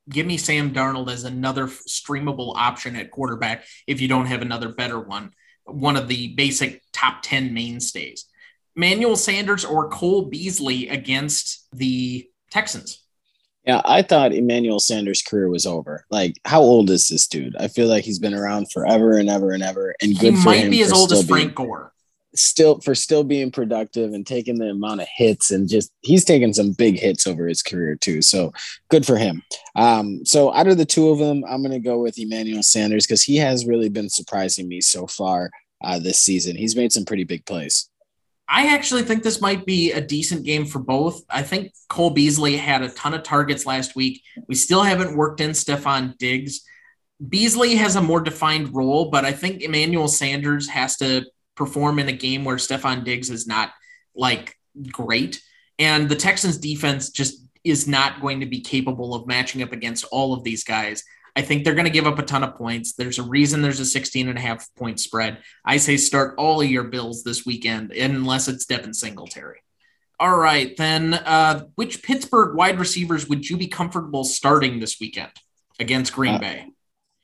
[0.09, 4.69] Give me Sam Darnold as another streamable option at quarterback if you don't have another
[4.69, 5.33] better one
[5.67, 8.25] one of the basic top 10 mainstays.
[8.75, 13.03] Manuel Sanders or Cole Beasley against the Texans.
[13.65, 16.05] Yeah, I thought Emmanuel Sanders' career was over.
[16.09, 17.55] Like, how old is this dude?
[17.57, 19.93] I feel like he's been around forever and ever and ever.
[20.01, 21.91] And good he for might him be as old as Frank being, Gore.
[22.37, 26.53] Still for still being productive and taking the amount of hits and just he's taken
[26.53, 28.21] some big hits over his career too.
[28.21, 28.53] So
[28.89, 29.43] good for him.
[29.75, 33.23] Um, so out of the two of them, I'm gonna go with Emmanuel Sanders because
[33.23, 35.51] he has really been surprising me so far
[35.83, 36.55] uh, this season.
[36.55, 37.89] He's made some pretty big plays.
[38.49, 41.21] I actually think this might be a decent game for both.
[41.29, 44.23] I think Cole Beasley had a ton of targets last week.
[44.47, 46.61] We still haven't worked in Stefon Diggs.
[47.27, 51.25] Beasley has a more defined role, but I think Emmanuel Sanders has to
[51.57, 53.71] perform in a game where Stefon Diggs is not
[54.15, 54.55] like
[54.91, 55.41] great.
[55.77, 60.05] And the Texans defense just is not going to be capable of matching up against
[60.05, 61.03] all of these guys.
[61.35, 62.93] I think they're going to give up a ton of points.
[62.93, 65.39] There's a reason there's a 16 and a half point spread.
[65.65, 69.59] I say start all of your Bills this weekend, unless it's Devin Singletary.
[70.19, 75.31] All right, then, uh, which Pittsburgh wide receivers would you be comfortable starting this weekend
[75.79, 76.65] against Green uh, Bay?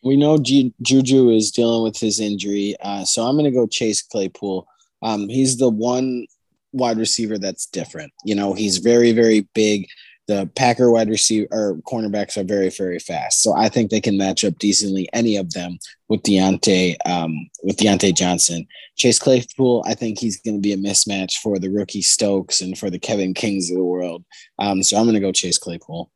[0.04, 4.02] We know Juju is dealing with his injury, uh, so I'm going to go Chase
[4.02, 4.68] Claypool.
[5.02, 6.28] Um, he's the one
[6.74, 8.12] wide receiver that's different.
[8.26, 9.88] You know, he's very, very big
[10.28, 13.42] the Packer wide receiver or cornerbacks are very, very fast.
[13.42, 17.78] So I think they can match up decently, any of them, with Diontae, um, with
[17.78, 18.66] Diontae Johnson.
[18.96, 22.78] Chase Claypool, I think he's going to be a mismatch for the rookie Stokes and
[22.78, 24.24] for the Kevin Kings of the world.
[24.60, 26.10] Um, so I'm going to go Chase Claypool.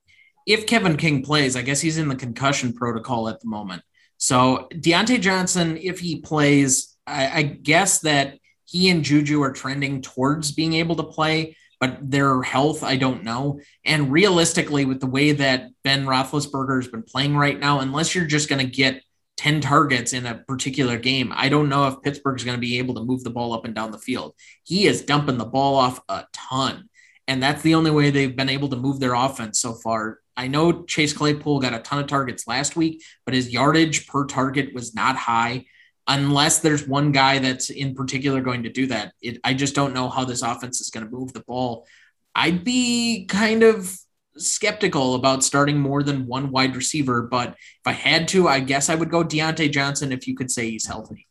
[0.47, 3.83] If Kevin King plays, I guess he's in the concussion protocol at the moment.
[4.17, 10.01] So Diontae Johnson, if he plays, I, I guess that he and Juju are trending
[10.01, 13.59] towards being able to play but their health, I don't know.
[13.85, 18.25] And realistically, with the way that Ben Roethlisberger has been playing right now, unless you're
[18.25, 19.03] just going to get
[19.37, 22.95] 10 targets in a particular game, I don't know if Pittsburgh's going to be able
[22.95, 24.33] to move the ball up and down the field.
[24.63, 26.89] He is dumping the ball off a ton.
[27.27, 30.19] And that's the only way they've been able to move their offense so far.
[30.37, 34.25] I know Chase Claypool got a ton of targets last week, but his yardage per
[34.25, 35.65] target was not high
[36.07, 39.13] unless there's one guy that's in particular going to do that.
[39.21, 41.85] It, I just don't know how this offense is going to move the ball.
[42.33, 43.97] I'd be kind of
[44.37, 48.89] skeptical about starting more than one wide receiver, but if I had to, I guess
[48.89, 51.27] I would go Diontae Johnson if you could say he's healthy.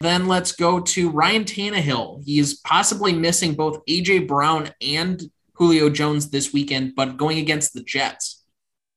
[0.00, 2.24] Then let's go to Ryan Tannehill.
[2.24, 5.22] He is possibly missing both AJ Brown and
[5.54, 8.39] Julio Jones this weekend, but going against the Jets.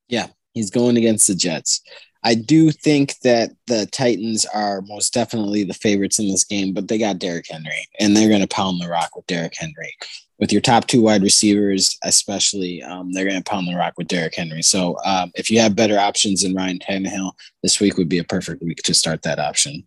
[0.08, 1.82] Yeah, he's going against the Jets.
[2.24, 6.88] I do think that the Titans are most definitely the favorites in this game, but
[6.88, 9.94] they got Derrick Henry, and they're going to pound the rock with Derrick Henry.
[10.40, 14.08] With your top two wide receivers, especially, um, they're going to pound the rock with
[14.08, 14.62] Derrick Henry.
[14.62, 18.24] So um, if you have better options than Ryan Tannehill, this week would be a
[18.24, 19.86] perfect week to start that option.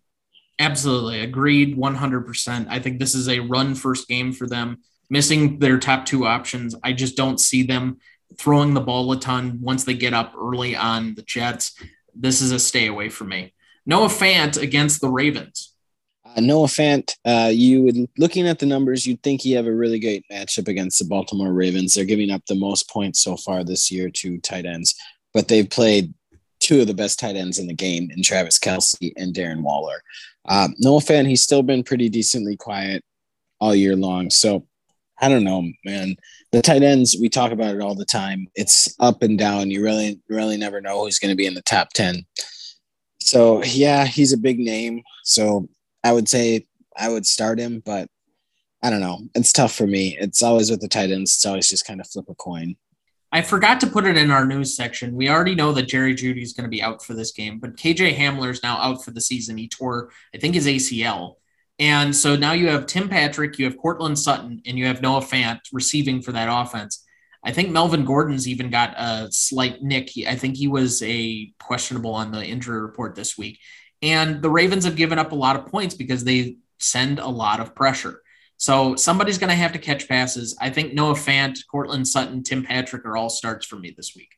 [0.59, 1.21] Absolutely.
[1.21, 2.67] Agreed 100%.
[2.69, 4.79] I think this is a run first game for them.
[5.09, 7.97] Missing their top two options, I just don't see them
[8.37, 11.73] throwing the ball a ton once they get up early on the Jets
[12.19, 13.53] this is a stay away for me.
[13.85, 15.73] Noah Fant against the Ravens.
[16.25, 19.73] Uh, Noah Fant, uh, you would looking at the numbers, you'd think he have a
[19.73, 21.93] really great matchup against the Baltimore Ravens.
[21.93, 24.95] They're giving up the most points so far this year to tight ends,
[25.33, 26.13] but they've played
[26.59, 30.01] two of the best tight ends in the game in Travis Kelce and Darren Waller.
[30.45, 33.03] Um, Noah Fant, he's still been pretty decently quiet
[33.59, 34.29] all year long.
[34.29, 34.67] So
[35.19, 36.15] I don't know, man.
[36.51, 38.47] The tight ends, we talk about it all the time.
[38.55, 39.69] It's up and down.
[39.69, 42.25] You really, really never know who's going to be in the top 10.
[43.19, 45.03] So, yeah, he's a big name.
[45.23, 45.67] So,
[46.03, 48.07] I would say I would start him, but
[48.81, 49.19] I don't know.
[49.35, 50.17] It's tough for me.
[50.19, 52.75] It's always with the tight ends, it's always just kind of flip a coin.
[53.31, 55.13] I forgot to put it in our news section.
[55.13, 57.75] We already know that Jerry Jeudy is going to be out for this game, but
[57.75, 59.57] KJ Hamler is now out for the season.
[59.57, 61.35] He tore, I think, his ACL.
[61.79, 65.21] And so now you have Tim Patrick, you have Courtland Sutton, and you have Noah
[65.21, 67.05] Fant receiving for that offense.
[67.43, 70.09] I think Melvin Gordon's even got a slight nick.
[70.27, 73.59] I think he was a questionable on the injury report this week.
[74.01, 77.59] And the Ravens have given up a lot of points because they send a lot
[77.59, 78.21] of pressure.
[78.57, 80.57] So somebody's going to have to catch passes.
[80.59, 84.31] I think Noah Fant, Courtland Sutton, Tim Patrick are all starts for me this week.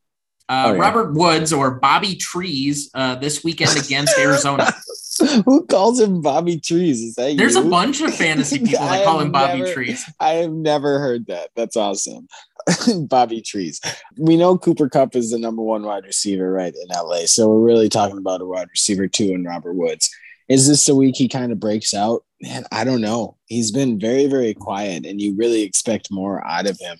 [0.49, 0.79] Uh, oh, yeah.
[0.79, 4.73] Robert Woods or Bobby Trees uh, this weekend against Arizona.
[5.45, 7.01] Who calls him Bobby Trees?
[7.01, 7.65] Is that There's you?
[7.65, 10.09] a bunch of fantasy people that call him Bobby never, Trees.
[10.19, 11.49] I have never heard that.
[11.55, 12.27] That's awesome.
[13.07, 13.81] Bobby Trees.
[14.17, 17.25] We know Cooper Kupp is the number one wide receiver right in LA.
[17.25, 20.09] So we're really talking about a wide receiver two in Robert Woods.
[20.47, 22.23] Is this the week he kind of breaks out?
[22.41, 23.37] Man, I don't know.
[23.45, 26.97] He's been very, very quiet, and you really expect more out of him.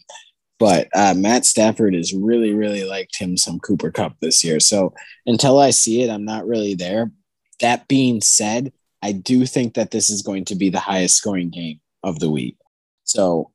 [0.60, 4.60] But uh, Matt Stafford has really, really liked him some Cooper Kupp this year.
[4.60, 4.94] So
[5.26, 7.12] until I see it, I'm not really there.
[7.62, 11.50] That being said, I do think that this is going to be the highest scoring
[11.50, 12.58] game of the week.
[13.04, 13.52] So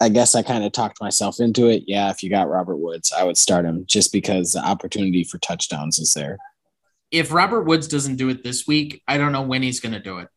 [0.00, 1.84] I guess I kind of talked myself into it.
[1.86, 5.38] Yeah, if you got Robert Woods, I would start him just because the opportunity for
[5.38, 6.38] touchdowns is there.
[7.10, 10.00] If Robert Woods doesn't do it this week, I don't know when he's going to
[10.00, 10.28] do it.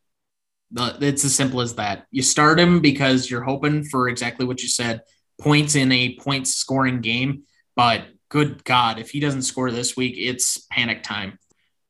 [0.75, 2.07] It's as simple as that.
[2.09, 5.01] You start him because you're hoping for exactly what you said
[5.39, 7.43] points in a points scoring game.
[7.75, 11.37] But good God, if he doesn't score this week, it's panic time.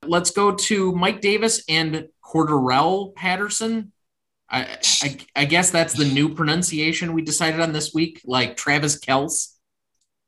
[0.07, 3.91] Let's go to Mike Davis and Cordarrelle Patterson.
[4.49, 8.99] I, I, I, guess that's the new pronunciation we decided on this week, like Travis
[8.99, 9.53] Kelce.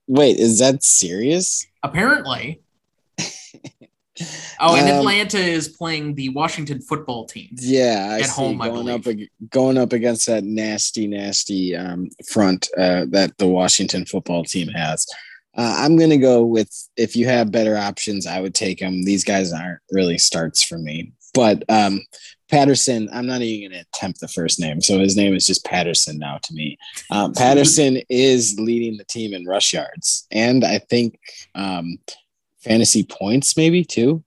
[0.08, 1.66] Wait, is that serious?
[1.84, 2.62] Apparently.
[3.20, 7.50] oh, and um, Atlanta is playing the Washington football team.
[7.54, 9.06] Yeah, I at home, going up
[9.50, 15.06] going up against that nasty, nasty um, front uh, that the Washington football team has.
[15.56, 19.04] Uh, I'm going to go with if you have better options, I would take them.
[19.04, 21.14] These guys aren't really starts for me.
[21.34, 22.02] But um,
[22.50, 24.82] Patterson, I'm not even going to attempt the first name.
[24.82, 26.78] So his name is just Patterson now to me.
[27.10, 30.28] Um, Patterson is leading the team in rush yards.
[30.32, 31.20] And I think
[31.56, 31.98] um,
[32.64, 34.24] fantasy points, maybe too.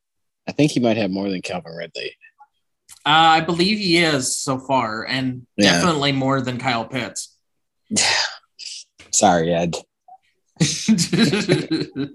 [0.46, 2.14] I think he might have more than Calvin Ridley.
[3.04, 5.72] Uh, I believe he is so far, and yeah.
[5.72, 7.34] definitely more than Kyle Pitts.
[9.12, 9.76] Sorry, Ed.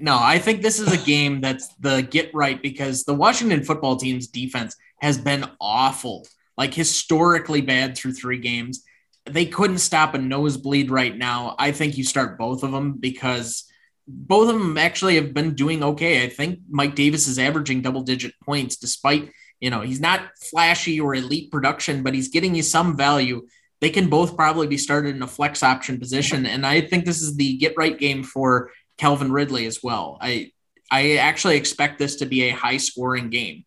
[0.00, 3.96] no, I think this is a game that's the get right because the Washington football
[3.96, 8.84] team's defense has been awful, like historically bad through three games.
[9.26, 11.56] They couldn't stop a nosebleed right now.
[11.58, 13.64] I think you start both of them because
[14.06, 16.24] both of them actually have been doing okay.
[16.24, 21.00] I think Mike Davis is averaging double digit points despite, you know, he's not flashy
[21.00, 23.46] or elite production, but he's getting you some value
[23.84, 26.46] they can both probably be started in a flex option position.
[26.46, 30.16] And I think this is the get right game for Calvin Ridley as well.
[30.22, 30.52] I
[30.90, 33.66] I actually expect this to be a high scoring game,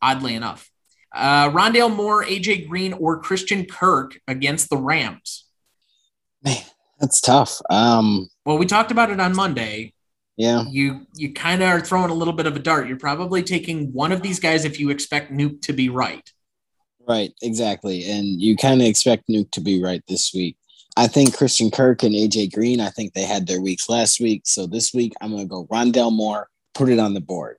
[0.00, 0.70] oddly enough.
[1.14, 5.44] Uh, Rondale Moore, AJ Green, or Christian Kirk against the Rams.
[6.42, 6.64] Man,
[6.98, 7.60] that's tough.
[7.68, 9.92] Um, well, we talked about it on Monday.
[10.38, 10.64] Yeah.
[10.70, 12.88] You you kind of are throwing a little bit of a dart.
[12.88, 16.26] You're probably taking one of these guys if you expect Nuk to be right.
[17.10, 18.08] Right, exactly.
[18.08, 20.56] And you kind of expect Nuk to be right this week.
[20.96, 24.42] I think Christian Kirk and AJ Green, I think they had their weeks last week.
[24.44, 27.56] So this week, I'm going to go Rondale Moore, put it on the board.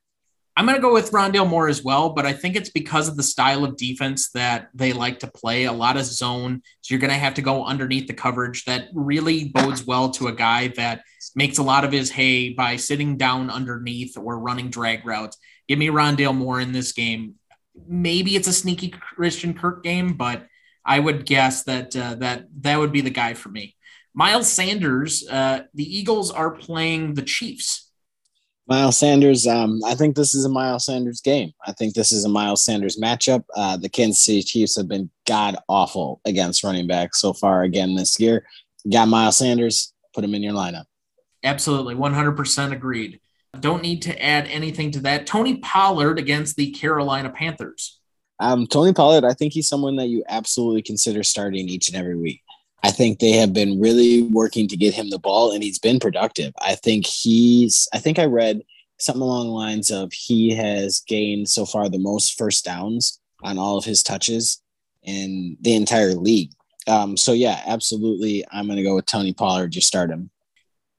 [0.56, 3.18] I'm going to go with Rondale Moore as well, but I think it's because of
[3.18, 6.62] the style of defense that they like to play a lot of zone.
[6.80, 8.64] So you're going to have to go underneath the coverage.
[8.64, 11.02] That really bodes well to a guy that
[11.36, 15.38] makes a lot of his hay by sitting down underneath or running drag routes.
[15.68, 17.36] Give me Rondale Moore in this game
[17.88, 20.48] maybe it's a sneaky Christian Kirk game, but
[20.86, 23.76] I would guess that uh, that that would be the guy for me.
[24.14, 27.90] Miles Sanders, uh, the Eagles are playing the Chiefs.
[28.68, 31.52] Miles Sanders, um, I think this is a Miles Sanders game.
[31.66, 33.44] I think this is a Miles Sanders matchup.
[33.56, 37.96] Uh, the Kansas City Chiefs have been god awful against running backs so far again
[37.96, 38.46] this year.
[38.84, 40.86] You got Miles Sanders, put him in your lineup.
[41.44, 43.20] Absolutely, 100% agreed.
[43.60, 45.28] Don't need to add anything to that.
[45.28, 48.00] Tony Pollard against the Carolina Panthers.
[48.40, 52.16] Um, Tony Pollard, I think he's someone that you absolutely consider starting each and every
[52.16, 52.42] week.
[52.84, 56.00] I think they have been really working to get him the ball, and he's been
[56.00, 56.54] productive.
[56.60, 58.62] I think he's, I think I read
[58.98, 63.60] something along the lines of he has gained so far the most first downs on
[63.60, 64.62] all of his touches
[65.04, 66.52] in the entire league.
[66.88, 68.44] Um, so, yeah, absolutely.
[68.52, 69.72] I'm going to go with Tony Pollard.
[69.72, 70.32] Just start him.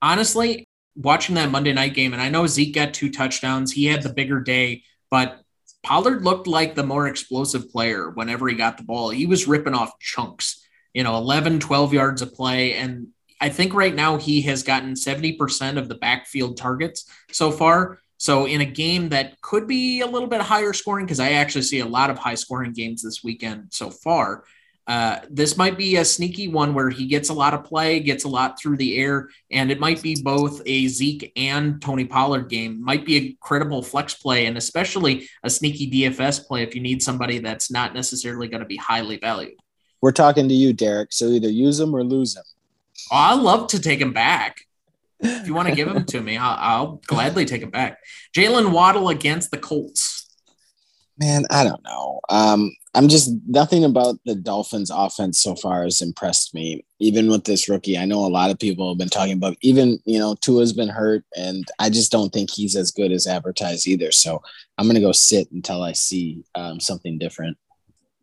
[0.01, 3.71] Honestly, watching that Monday night game, and I know Zeke got two touchdowns.
[3.71, 5.39] He had the bigger day, but
[5.83, 9.09] Pollard looked like the more explosive player whenever he got the ball.
[9.09, 12.75] He was ripping off chunks, you know, 11, 12 yards of play.
[12.75, 13.07] And
[13.41, 17.99] I think right now he has gotten 70% of the backfield targets so far.
[18.17, 21.63] So in a game that could be a little bit higher scoring, because I actually
[21.63, 24.45] see a lot of high scoring games this weekend so far,
[24.85, 28.25] uh, this might be a sneaky one where he gets a lot of play, gets
[28.25, 32.49] a lot through the air, and it might be both a Zeke and Tony Pollard
[32.49, 32.83] game.
[32.83, 37.01] Might be a credible flex play, and especially a sneaky DFS play if you need
[37.01, 39.55] somebody that's not necessarily going to be highly valued.
[40.01, 41.13] We're talking to you, Derek.
[41.13, 42.43] So either use him or lose him.
[43.09, 44.57] Oh, I love to take him back.
[45.21, 47.99] If you want to give him to me, I'll, I'll gladly take him back.
[48.35, 50.29] Jalen Waddle against the Colts.
[51.17, 52.19] Man, I don't know.
[52.27, 56.85] Um, I'm just nothing about the Dolphins offense so far has impressed me.
[56.99, 59.99] Even with this rookie, I know a lot of people have been talking about even,
[60.05, 63.87] you know, Tua's been hurt and I just don't think he's as good as advertised
[63.87, 64.11] either.
[64.11, 64.43] So
[64.77, 67.57] I'm going to go sit until I see um, something different.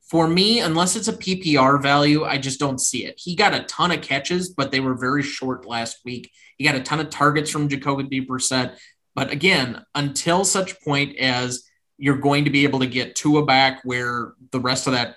[0.09, 3.15] For me, unless it's a PPR value, I just don't see it.
[3.17, 6.31] He got a ton of catches, but they were very short last week.
[6.59, 8.77] He got a ton of targets from Jacoby Brissett.
[9.15, 11.65] But again, until such point as
[12.01, 15.17] you're going to be able to get Tua back where the rest of that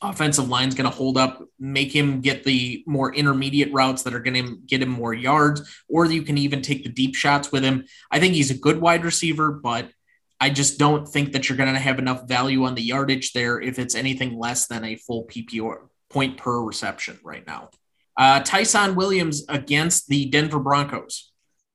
[0.00, 4.14] offensive line is going to hold up, make him get the more intermediate routes that
[4.14, 7.52] are going to get him more yards, or you can even take the deep shots
[7.52, 7.84] with him.
[8.10, 9.90] I think he's a good wide receiver, but
[10.40, 13.60] I just don't think that you're going to have enough value on the yardage there
[13.60, 17.70] if it's anything less than a full PPR point per reception right now.
[18.16, 21.31] Uh, Ty'Son Williams against the Denver Broncos.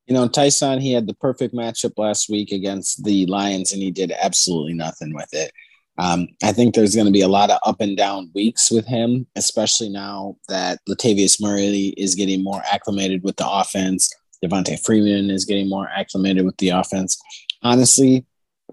[0.08, 3.92] You know, Ty'Son, he had the perfect matchup last week against the Lions, and he
[3.92, 5.52] did absolutely nothing with it.
[6.00, 8.86] Um, I think there's going to be a lot of up and down weeks with
[8.86, 14.14] him, especially now that Latavius Murray is getting more acclimated with the offense.
[14.44, 17.20] Devonta Freeman is getting more acclimated with the offense.
[17.64, 18.26] Honestly,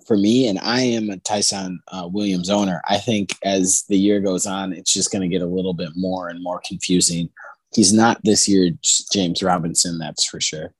[0.07, 4.21] for me, and I am a Ty'Son uh, Williams owner, I think as the year
[4.21, 7.31] goes on, it's just going to get a little bit more and more confusing.
[7.75, 8.71] He's not this year
[9.13, 10.75] James Robinson, that's for sure.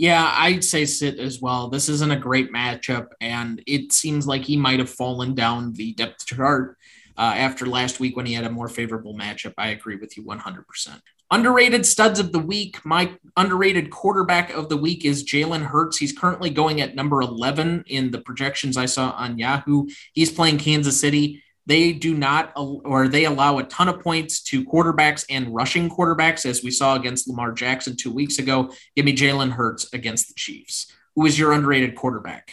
[0.00, 1.68] Yeah, I'd say sit as well.
[1.68, 5.92] This isn't a great matchup, and it seems like he might have fallen down the
[5.92, 6.78] depth chart
[7.18, 9.52] uh, after last week when he had a more favorable matchup.
[9.58, 11.02] I agree with you 100%.
[11.30, 12.82] Underrated studs of the week.
[12.82, 15.98] My underrated quarterback of the week is Jalen Hurts.
[15.98, 19.86] He's currently going at number 11 in the projections I saw on Yahoo.
[20.14, 21.42] He's playing Kansas City.
[21.66, 26.44] They do not, or they allow a ton of points to quarterbacks and rushing quarterbacks,
[26.46, 28.72] as we saw against Lamar Jackson two weeks ago.
[28.96, 30.90] Give me Jalen Hurts against the Chiefs.
[31.16, 32.52] Who is your underrated quarterback?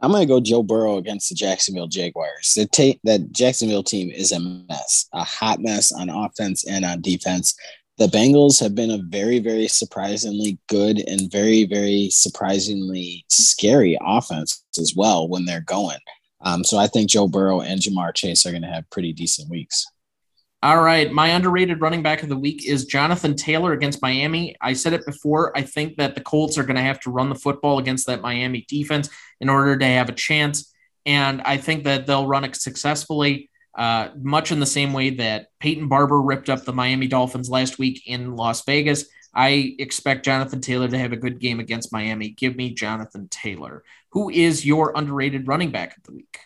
[0.00, 2.54] I'm going to go Joe Burrow against the Jacksonville Jaguars.
[2.54, 7.00] The ta- that Jacksonville team is a mess, a hot mess on offense and on
[7.00, 7.54] defense.
[7.98, 14.64] The Bengals have been a very, very surprisingly good and very, very surprisingly scary offense
[14.78, 15.98] as well when they're going.
[16.40, 19.50] Um, so I think Joe Burrow and Ja'Marr Chase are going to have pretty decent
[19.50, 19.86] weeks.
[20.60, 21.12] All right.
[21.12, 24.56] My underrated running back of the week is Jonathan Taylor against Miami.
[24.60, 25.56] I said it before.
[25.56, 28.22] I think that the Colts are going to have to run the football against that
[28.22, 29.08] Miami defense
[29.40, 30.74] in order to have a chance.
[31.06, 35.46] And I think that they'll run it successfully, uh, much in the same way that
[35.60, 39.04] Peyton Barber ripped up the Miami Dolphins last week in Las Vegas.
[39.38, 42.30] I expect Jonathan Taylor to have a good game against Miami.
[42.30, 43.84] Give me Jonathan Taylor.
[44.10, 46.40] Who is your underrated running back of the week?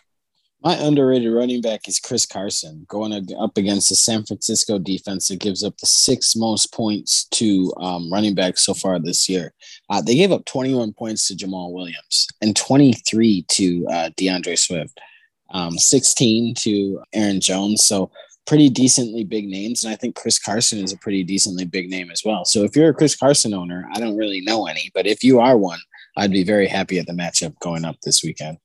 [0.61, 5.39] My underrated running back is Chris Carson going up against the San Francisco defense that
[5.39, 9.55] gives up the six most points to um, running backs so far this year.
[9.89, 15.01] Uh, they gave up 21 points to Jamaal Williams and 23 to uh, D'Andre Swift,
[15.49, 17.83] um, 16 to Aaron Jones.
[17.83, 18.11] So
[18.45, 19.83] pretty decently big names.
[19.83, 22.45] And I think Chris Carson is a pretty decently big name as well.
[22.45, 25.39] So if you're a Chris Carson owner, I don't really know any, but if you
[25.39, 25.79] are one,
[26.17, 28.57] I'd be very happy at the matchup going up this weekend.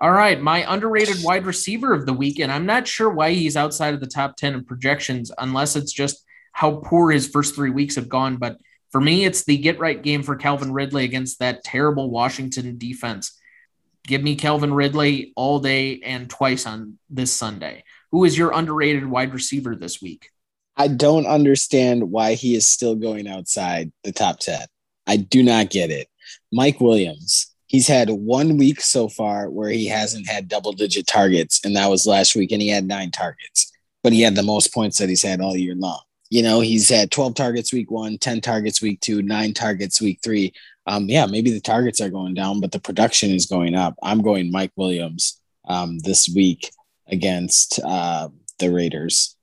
[0.00, 3.56] All right, my underrated wide receiver of the week, and I'm not sure why he's
[3.56, 7.70] outside of the top 10 in projections, unless it's just how poor his first three
[7.70, 8.36] weeks have gone.
[8.36, 8.58] But
[8.90, 13.38] for me, it's the get right game for Calvin Ridley against that terrible Washington defense.
[14.06, 17.84] Give me Calvin Ridley all day and twice on this Sunday.
[18.10, 20.30] Who is your underrated wide receiver this week?
[20.76, 24.60] I don't understand why he is still going outside the top 10.
[25.06, 26.08] I do not get it.
[26.52, 31.64] Mike Williams, he's had one week so far where he hasn't had double digit targets,
[31.64, 34.72] and that was last week, and he had nine targets, but he had the most
[34.72, 36.00] points that he's had all year long.
[36.30, 40.20] You know, he's had 12 targets week one, 10 targets week two, nine targets week
[40.22, 40.52] three.
[40.86, 43.94] Um, yeah, maybe the targets are going down, but the production is going up.
[44.02, 46.70] I'm going Mike Williams um, this week
[47.08, 48.28] against uh,
[48.58, 49.36] the Raiders.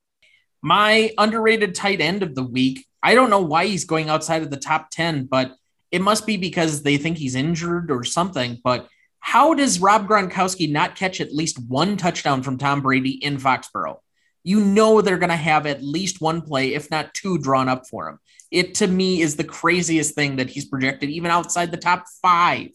[0.61, 2.86] My underrated tight end of the week.
[3.03, 5.55] I don't know why he's going outside of the top 10, but
[5.91, 8.59] it must be because they think he's injured or something.
[8.63, 8.88] But
[9.20, 13.97] how does Rob Gronkowski not catch at least one touchdown from Tom Brady in Foxborough?
[14.43, 17.88] You know they're going to have at least one play, if not two, drawn up
[17.88, 18.20] for him.
[18.51, 22.70] It to me is the craziest thing that he's projected, even outside the top five,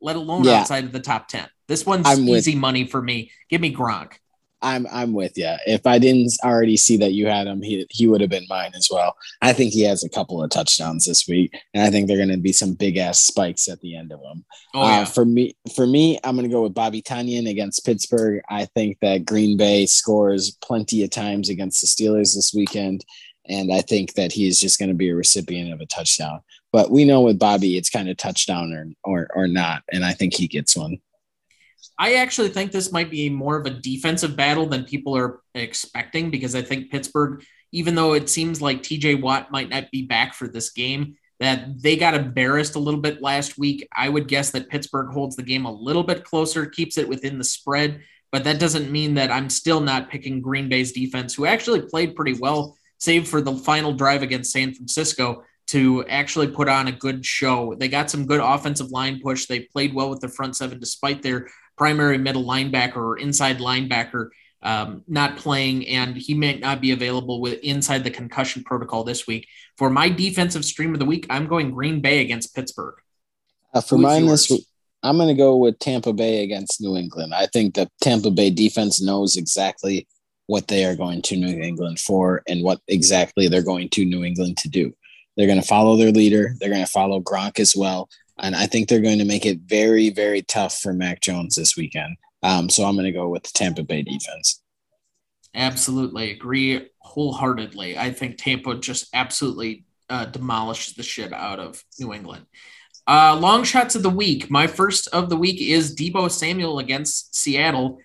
[0.00, 0.60] let alone yeah.
[0.60, 1.48] outside of the top 10.
[1.66, 3.32] This one's I'm easy with- money for me.
[3.50, 4.12] Give me Gronk.
[4.62, 5.52] I'm I'm with you.
[5.66, 8.72] If I didn't already see that you had him, he he would have been mine
[8.74, 9.16] as well.
[9.42, 12.30] I think he has a couple of touchdowns this week, and I think they're going
[12.30, 14.44] to be some big ass spikes at the end of them.
[14.74, 15.04] Oh, uh, yeah.
[15.04, 18.42] for me, for me, I'm going to go with Bobby Tonyan against Pittsburgh.
[18.48, 23.04] I think that Green Bay scores plenty of times against the Steelers this weekend,
[23.46, 26.40] and I think that he is just going to be a recipient of a touchdown.
[26.72, 30.12] But we know with Bobby, it's kind of touchdown or or or not, and I
[30.12, 30.98] think he gets one.
[31.98, 36.30] I actually think this might be more of a defensive battle than people are expecting
[36.30, 37.42] because I think Pittsburgh,
[37.72, 41.82] even though it seems like TJ Watt might not be back for this game, that
[41.82, 43.86] they got embarrassed a little bit last week.
[43.94, 47.38] I would guess that Pittsburgh holds the game a little bit closer, keeps it within
[47.38, 48.00] the spread,
[48.32, 52.16] but that doesn't mean that I'm still not picking Green Bay's defense, who actually played
[52.16, 56.92] pretty well, save for the final drive against San Francisco to actually put on a
[56.92, 57.74] good show.
[57.74, 59.46] They got some good offensive line push.
[59.46, 64.30] They played well with the front seven despite their primary middle linebacker or inside linebacker
[64.62, 69.26] um, not playing, and he may not be available with inside the concussion protocol this
[69.26, 69.46] week.
[69.76, 72.96] For my defensive stream of the week, I'm going Green Bay against Pittsburgh.
[73.72, 74.48] Uh, for Who's mine yours?
[74.48, 74.66] this
[75.02, 77.32] I'm going to go with Tampa Bay against New England.
[77.32, 80.08] I think the Tampa Bay defense knows exactly
[80.46, 84.24] what they are going to New England for and what exactly they're going to New
[84.24, 84.92] England to do.
[85.36, 86.54] They're going to follow their leader.
[86.58, 88.08] They're going to follow Gronk as well.
[88.38, 91.76] And I think they're going to make it very, very tough for Mac Jones this
[91.76, 92.16] weekend.
[92.42, 94.62] Um, so I'm going to go with the Tampa Bay defense.
[95.54, 97.98] Absolutely agree wholeheartedly.
[97.98, 102.46] I think Tampa just absolutely uh, demolishes the shit out of New England.
[103.08, 104.50] Uh, long shots of the week.
[104.50, 108.00] My first of the week is Deebo Samuel against Seattle.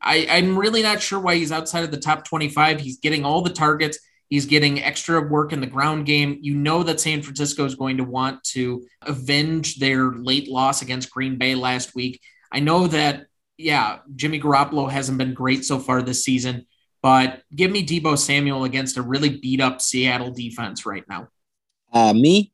[0.00, 2.80] I, I'm really not sure why he's outside of the top 25.
[2.80, 3.98] He's getting all the targets.
[4.28, 6.38] He's getting extra work in the ground game.
[6.40, 11.10] You know that San Francisco is going to want to avenge their late loss against
[11.10, 12.20] Green Bay last week.
[12.52, 16.66] I know that, yeah, Jimmy Garoppolo hasn't been great so far this season,
[17.02, 21.28] but give me Deebo Samuel against a really beat up Seattle defense right now.
[21.92, 22.52] Uh, me,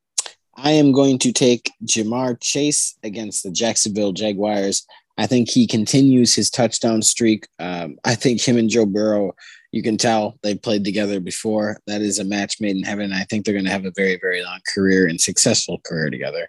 [0.54, 4.86] I am going to take Ja'Marr Chase against the Jacksonville Jaguars.
[5.16, 7.46] I think he continues his touchdown streak.
[7.58, 9.32] Um, I think him and Joe Burrow
[9.72, 11.78] you can tell they played together before.
[11.86, 13.12] That is a match made in heaven.
[13.12, 16.48] I think they're going to have a very, very long career and successful career together.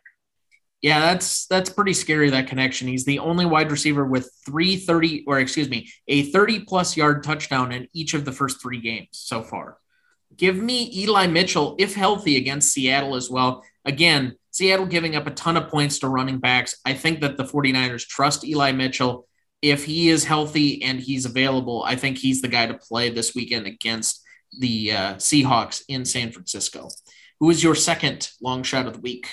[0.82, 2.90] Yeah, that's that's pretty scary that connection.
[2.90, 7.72] He's the only wide receiver with 330 or excuse me, a 30 plus yard touchdown
[7.72, 9.78] in each of the first 3 games so far.
[10.36, 13.64] Give me Eli Mitchell if healthy against Seattle as well.
[13.86, 16.76] Again, Seattle giving up a ton of points to running backs.
[16.86, 19.28] I think that the 49ers trust Eli Mitchell
[19.64, 23.34] if he is healthy and he's available, I think he's the guy to play this
[23.34, 24.22] weekend against
[24.60, 26.90] the uh, Seahawks in San Francisco.
[27.40, 29.30] Who is your second long shot of the week?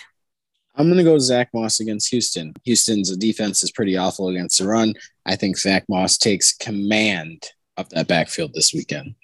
[0.76, 2.54] I'm going to go Zach Moss against Houston.
[2.62, 4.94] Houston's defense is pretty awful against the run.
[5.26, 7.42] I think Zach Moss takes command
[7.76, 9.16] of that backfield this weekend.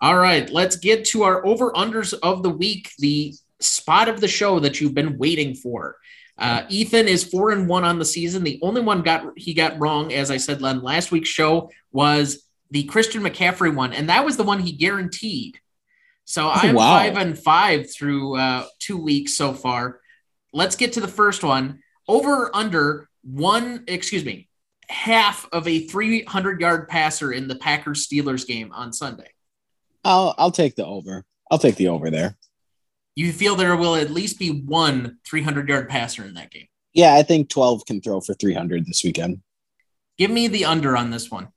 [0.00, 4.28] All right, let's get to our over unders of the week, the spot of the
[4.28, 5.96] show that you've been waiting for.
[6.38, 8.44] Uh, Ethan is four and one on the season.
[8.44, 12.44] The only one got he got wrong, as I said on last week's show, was
[12.70, 15.58] the Christian McCaffrey one, and that was the one he guaranteed.
[16.24, 16.98] So oh, I'm wow.
[16.98, 20.00] five and five through uh, two weeks so far.
[20.52, 21.80] Let's get to the first one.
[22.06, 24.48] Over under one, excuse me,
[24.88, 29.30] half of a 300 yard passer in the Packers Steelers game on Sunday.
[30.04, 31.24] I'll I'll take the over.
[31.50, 32.36] I'll take the over there
[33.18, 36.68] you feel there will at least be one 300 yard passer in that game.
[36.92, 39.42] Yeah, I think 12 can throw for 300 this weekend.
[40.18, 41.48] Give me the under on this one.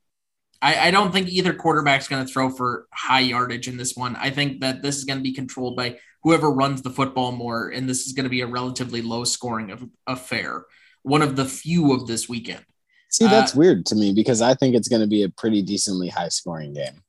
[0.60, 4.16] I, I don't think either quarterback's going to throw for high yardage in this one.
[4.16, 7.68] I think that this is going to be controlled by whoever runs the football more,
[7.68, 10.64] and this is going to be a relatively low scoring affair.
[11.02, 12.64] One of the few of this weekend.
[13.08, 15.62] See, that's uh, weird to me because I think it's going to be a pretty
[15.62, 17.02] decently high scoring game.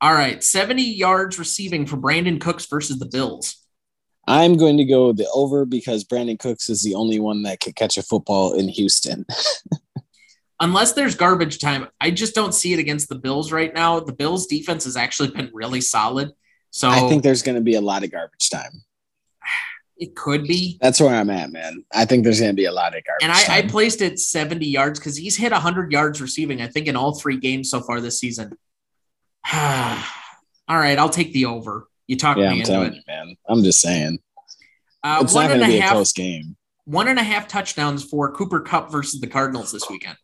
[0.00, 3.56] All right, 70 yards receiving for Brandin Cooks versus the Bills.
[4.26, 7.74] I'm going to go the over because Brandin Cooks is the only one that could
[7.74, 9.26] catch a football in Houston.
[10.60, 13.98] Unless there's garbage time, I just don't see it against the Bills right now.
[13.98, 16.32] The Bills defense has actually been really solid.
[16.70, 18.72] So I think there's going to be a lot of garbage time.
[20.02, 20.78] It could be.
[20.80, 21.84] That's where I'm at, man.
[21.92, 23.22] I think there's going to be a lot of garbage.
[23.22, 26.86] And I, I placed it 70 yards because he's hit 100 yards receiving, I think,
[26.86, 28.56] in all three games so far this season.
[29.52, 29.58] all
[30.70, 31.89] right, I'll take the over.
[32.10, 33.36] You talked yeah, me I'm into it, you, man.
[33.48, 34.18] I'm just saying.
[35.04, 36.56] Uh, it's not going to be half, a close game.
[36.84, 40.16] One and a half touchdowns for Cooper Kupp versus the Cardinals this weekend.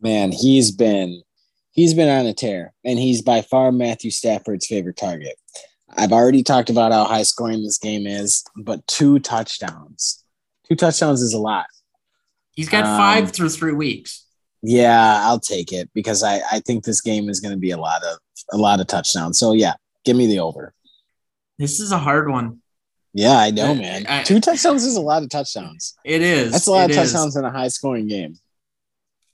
[0.00, 1.22] Man, he's been
[1.72, 5.34] he's been on a tear, and he's by far Matthew Stafford's favorite target.
[5.96, 10.22] I've already talked about how high scoring this game is, but two touchdowns,
[10.68, 11.66] two touchdowns is a lot.
[12.52, 14.26] He's got um, five through three weeks.
[14.62, 17.78] Yeah, I'll take it because I, I think this game is going to be a
[17.78, 18.18] lot of
[18.52, 19.40] a lot of touchdowns.
[19.40, 19.74] So yeah,
[20.04, 20.72] give me the over.
[21.58, 22.60] This is a hard one.
[23.14, 24.04] Yeah, I know, man.
[24.06, 25.96] I, Two touchdowns is a lot of touchdowns.
[26.04, 26.52] It is.
[26.52, 27.36] That's a lot of touchdowns is.
[27.36, 28.36] in a high scoring game.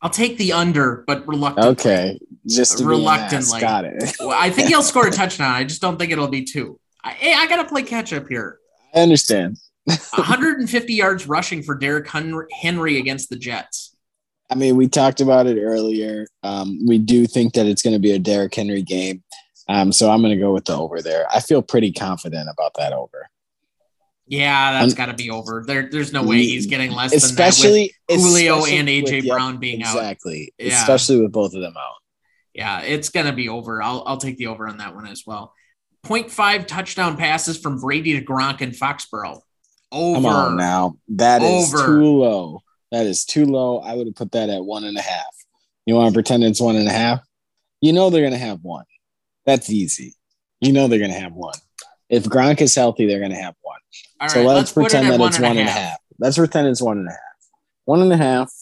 [0.01, 1.71] I'll take the under, but reluctantly.
[1.73, 3.61] Okay, just reluctantly.
[3.61, 4.15] Got it.
[4.21, 5.53] well, I think he'll score a touchdown.
[5.53, 6.79] I just don't think it'll be two.
[7.03, 8.59] I, hey, I gotta play catch up here.
[8.95, 9.59] I understand.
[9.85, 13.97] 150 yards rushing for Derrick Henry against the Jets.
[14.49, 16.27] I mean, we talked about it earlier.
[16.43, 19.25] Um, we do think that it's going to be a Derrick Henry game.
[19.69, 21.27] Um, so I'm going to go with the over there.
[21.33, 23.29] I feel pretty confident about that over.
[24.27, 25.63] Yeah, that's got to be over.
[25.67, 29.23] There, there's no way he's getting less especially, than that with Julio especially and AJ
[29.23, 30.11] with, Brown being exactly, out.
[30.11, 30.55] Exactly.
[30.59, 30.81] Yeah.
[30.81, 31.97] Especially with both of them out.
[32.55, 33.83] Yeah, it's going to be over.
[33.83, 35.55] I'll, I'll take the over on that one as well.
[36.07, 39.41] 0.5 touchdown passes from Brady to Gronk in Foxborough.
[39.91, 40.15] Over.
[40.15, 40.97] Come on now.
[41.09, 41.87] That is over.
[41.87, 42.61] too low.
[42.91, 43.79] That is too low.
[43.79, 45.25] I would have put that at one and a half.
[45.87, 47.21] You want to pretend it's one and a half?
[47.81, 48.85] You know they're going to have one.
[49.45, 50.15] That's easy.
[50.61, 51.55] You know they're going to have one.
[52.09, 53.79] If Gronk is healthy, they're going to have one.
[54.21, 55.79] All so right, let's, let's pretend that it's one and a half.
[55.79, 55.99] half.
[56.19, 57.19] Let's pretend it's one and a half.
[57.85, 58.53] One and a half.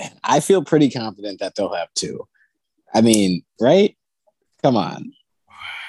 [0.00, 2.26] Man, I feel pretty confident that they'll have two.
[2.94, 3.96] I mean, right?
[4.62, 5.12] Come on.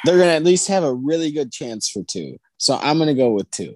[0.06, 2.38] They're going to at least have a really good chance for two.
[2.58, 3.76] So I'm going to go with two.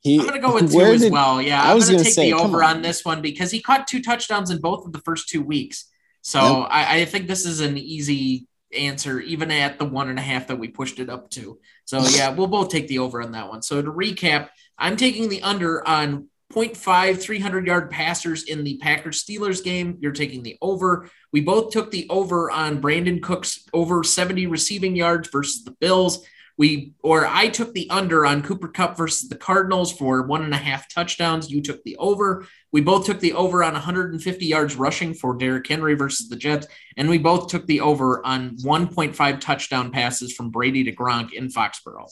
[0.00, 1.40] He, I'm going to go with two as did, well.
[1.42, 2.76] Yeah, I I'm was going to take say, the over on.
[2.76, 2.82] on.
[2.82, 5.86] this one because he caught two touchdowns in both of the first two weeks.
[6.22, 6.68] So yep.
[6.70, 8.46] I, I think this is an easy
[8.76, 11.58] answer, even at the one and a half that we pushed it up to.
[11.84, 13.62] So yeah, we'll both take the over on that one.
[13.62, 14.48] So to recap,
[14.78, 19.98] I'm taking the under on 0.5 300 yard passers in the Packers Steelers game.
[20.00, 21.10] You're taking the over.
[21.32, 26.24] We both took the over on Brandin Cooks over 70 receiving yards versus the Bills.
[26.58, 30.52] We or I took the under on Cooper Kupp versus the Cardinals for one and
[30.52, 31.50] a half touchdowns.
[31.50, 32.46] You took the over.
[32.72, 36.66] We both took the over on 150 yards rushing for Derrick Henry versus the Jets,
[36.96, 41.48] and we both took the over on 1.5 touchdown passes from Brady to Gronk in
[41.48, 42.10] Foxborough.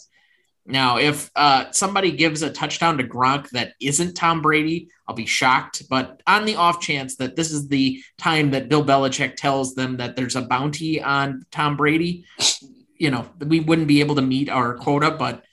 [0.69, 5.27] Now, if uh, somebody gives a touchdown to Gronk that isn't Tom Brady, I'll be
[5.27, 5.85] shocked.
[5.89, 9.99] But on the off chance that this is the time that Bill Belichick tells them
[9.99, 12.25] that there's a bounty on Tom Brady,
[12.99, 15.11] you know, we wouldn't be able to meet our quota.
[15.11, 15.45] But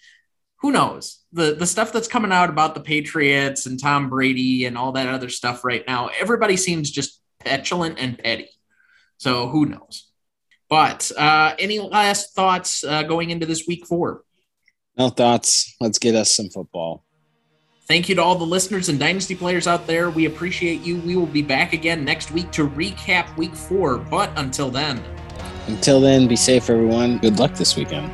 [0.61, 1.19] who knows?
[1.31, 5.07] The the stuff that's coming out about the Patriots and Tom Brady and all that
[5.07, 8.49] other stuff right now, everybody seems just petulant and petty.
[9.17, 10.09] So who knows?
[10.69, 14.23] But uh, any last thoughts uh, going into this week four?
[14.97, 15.75] No thoughts.
[15.79, 17.03] Let's get us some football.
[17.85, 20.09] Thank you to all the listeners and Dynasty players out there.
[20.09, 20.97] We appreciate you.
[20.99, 23.97] We will be back again next week to recap week four.
[23.97, 25.03] But until then,
[25.67, 27.19] until then, be safe, everyone.
[27.19, 28.11] Good luck this weekend.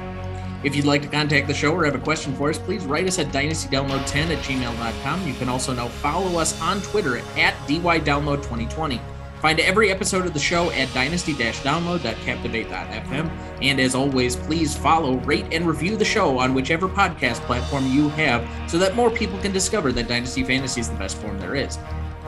[0.63, 3.07] If you'd like to contact the show or have a question for us, please write
[3.07, 5.27] us at dynastydownload10 at gmail.com.
[5.27, 8.99] You can also now follow us on Twitter at dydownload2020.
[9.41, 13.31] Find every episode of the show at dynasty-download.captivate.fm.
[13.61, 18.09] And as always, please follow, rate, and review the show on whichever podcast platform you
[18.09, 21.55] have so that more people can discover that Dynasty Fantasy is the best form there
[21.55, 21.79] is.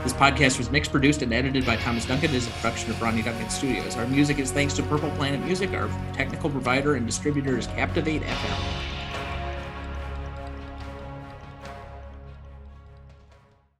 [0.02, 2.30] This podcast was mixed, produced, and edited by Thomas Duncan.
[2.30, 3.96] It is a production of Ronnie Duncan Studios.
[3.96, 5.72] Our music is thanks to Purple Planet Music.
[5.74, 8.91] Our technical provider and distributor is Captivate FM.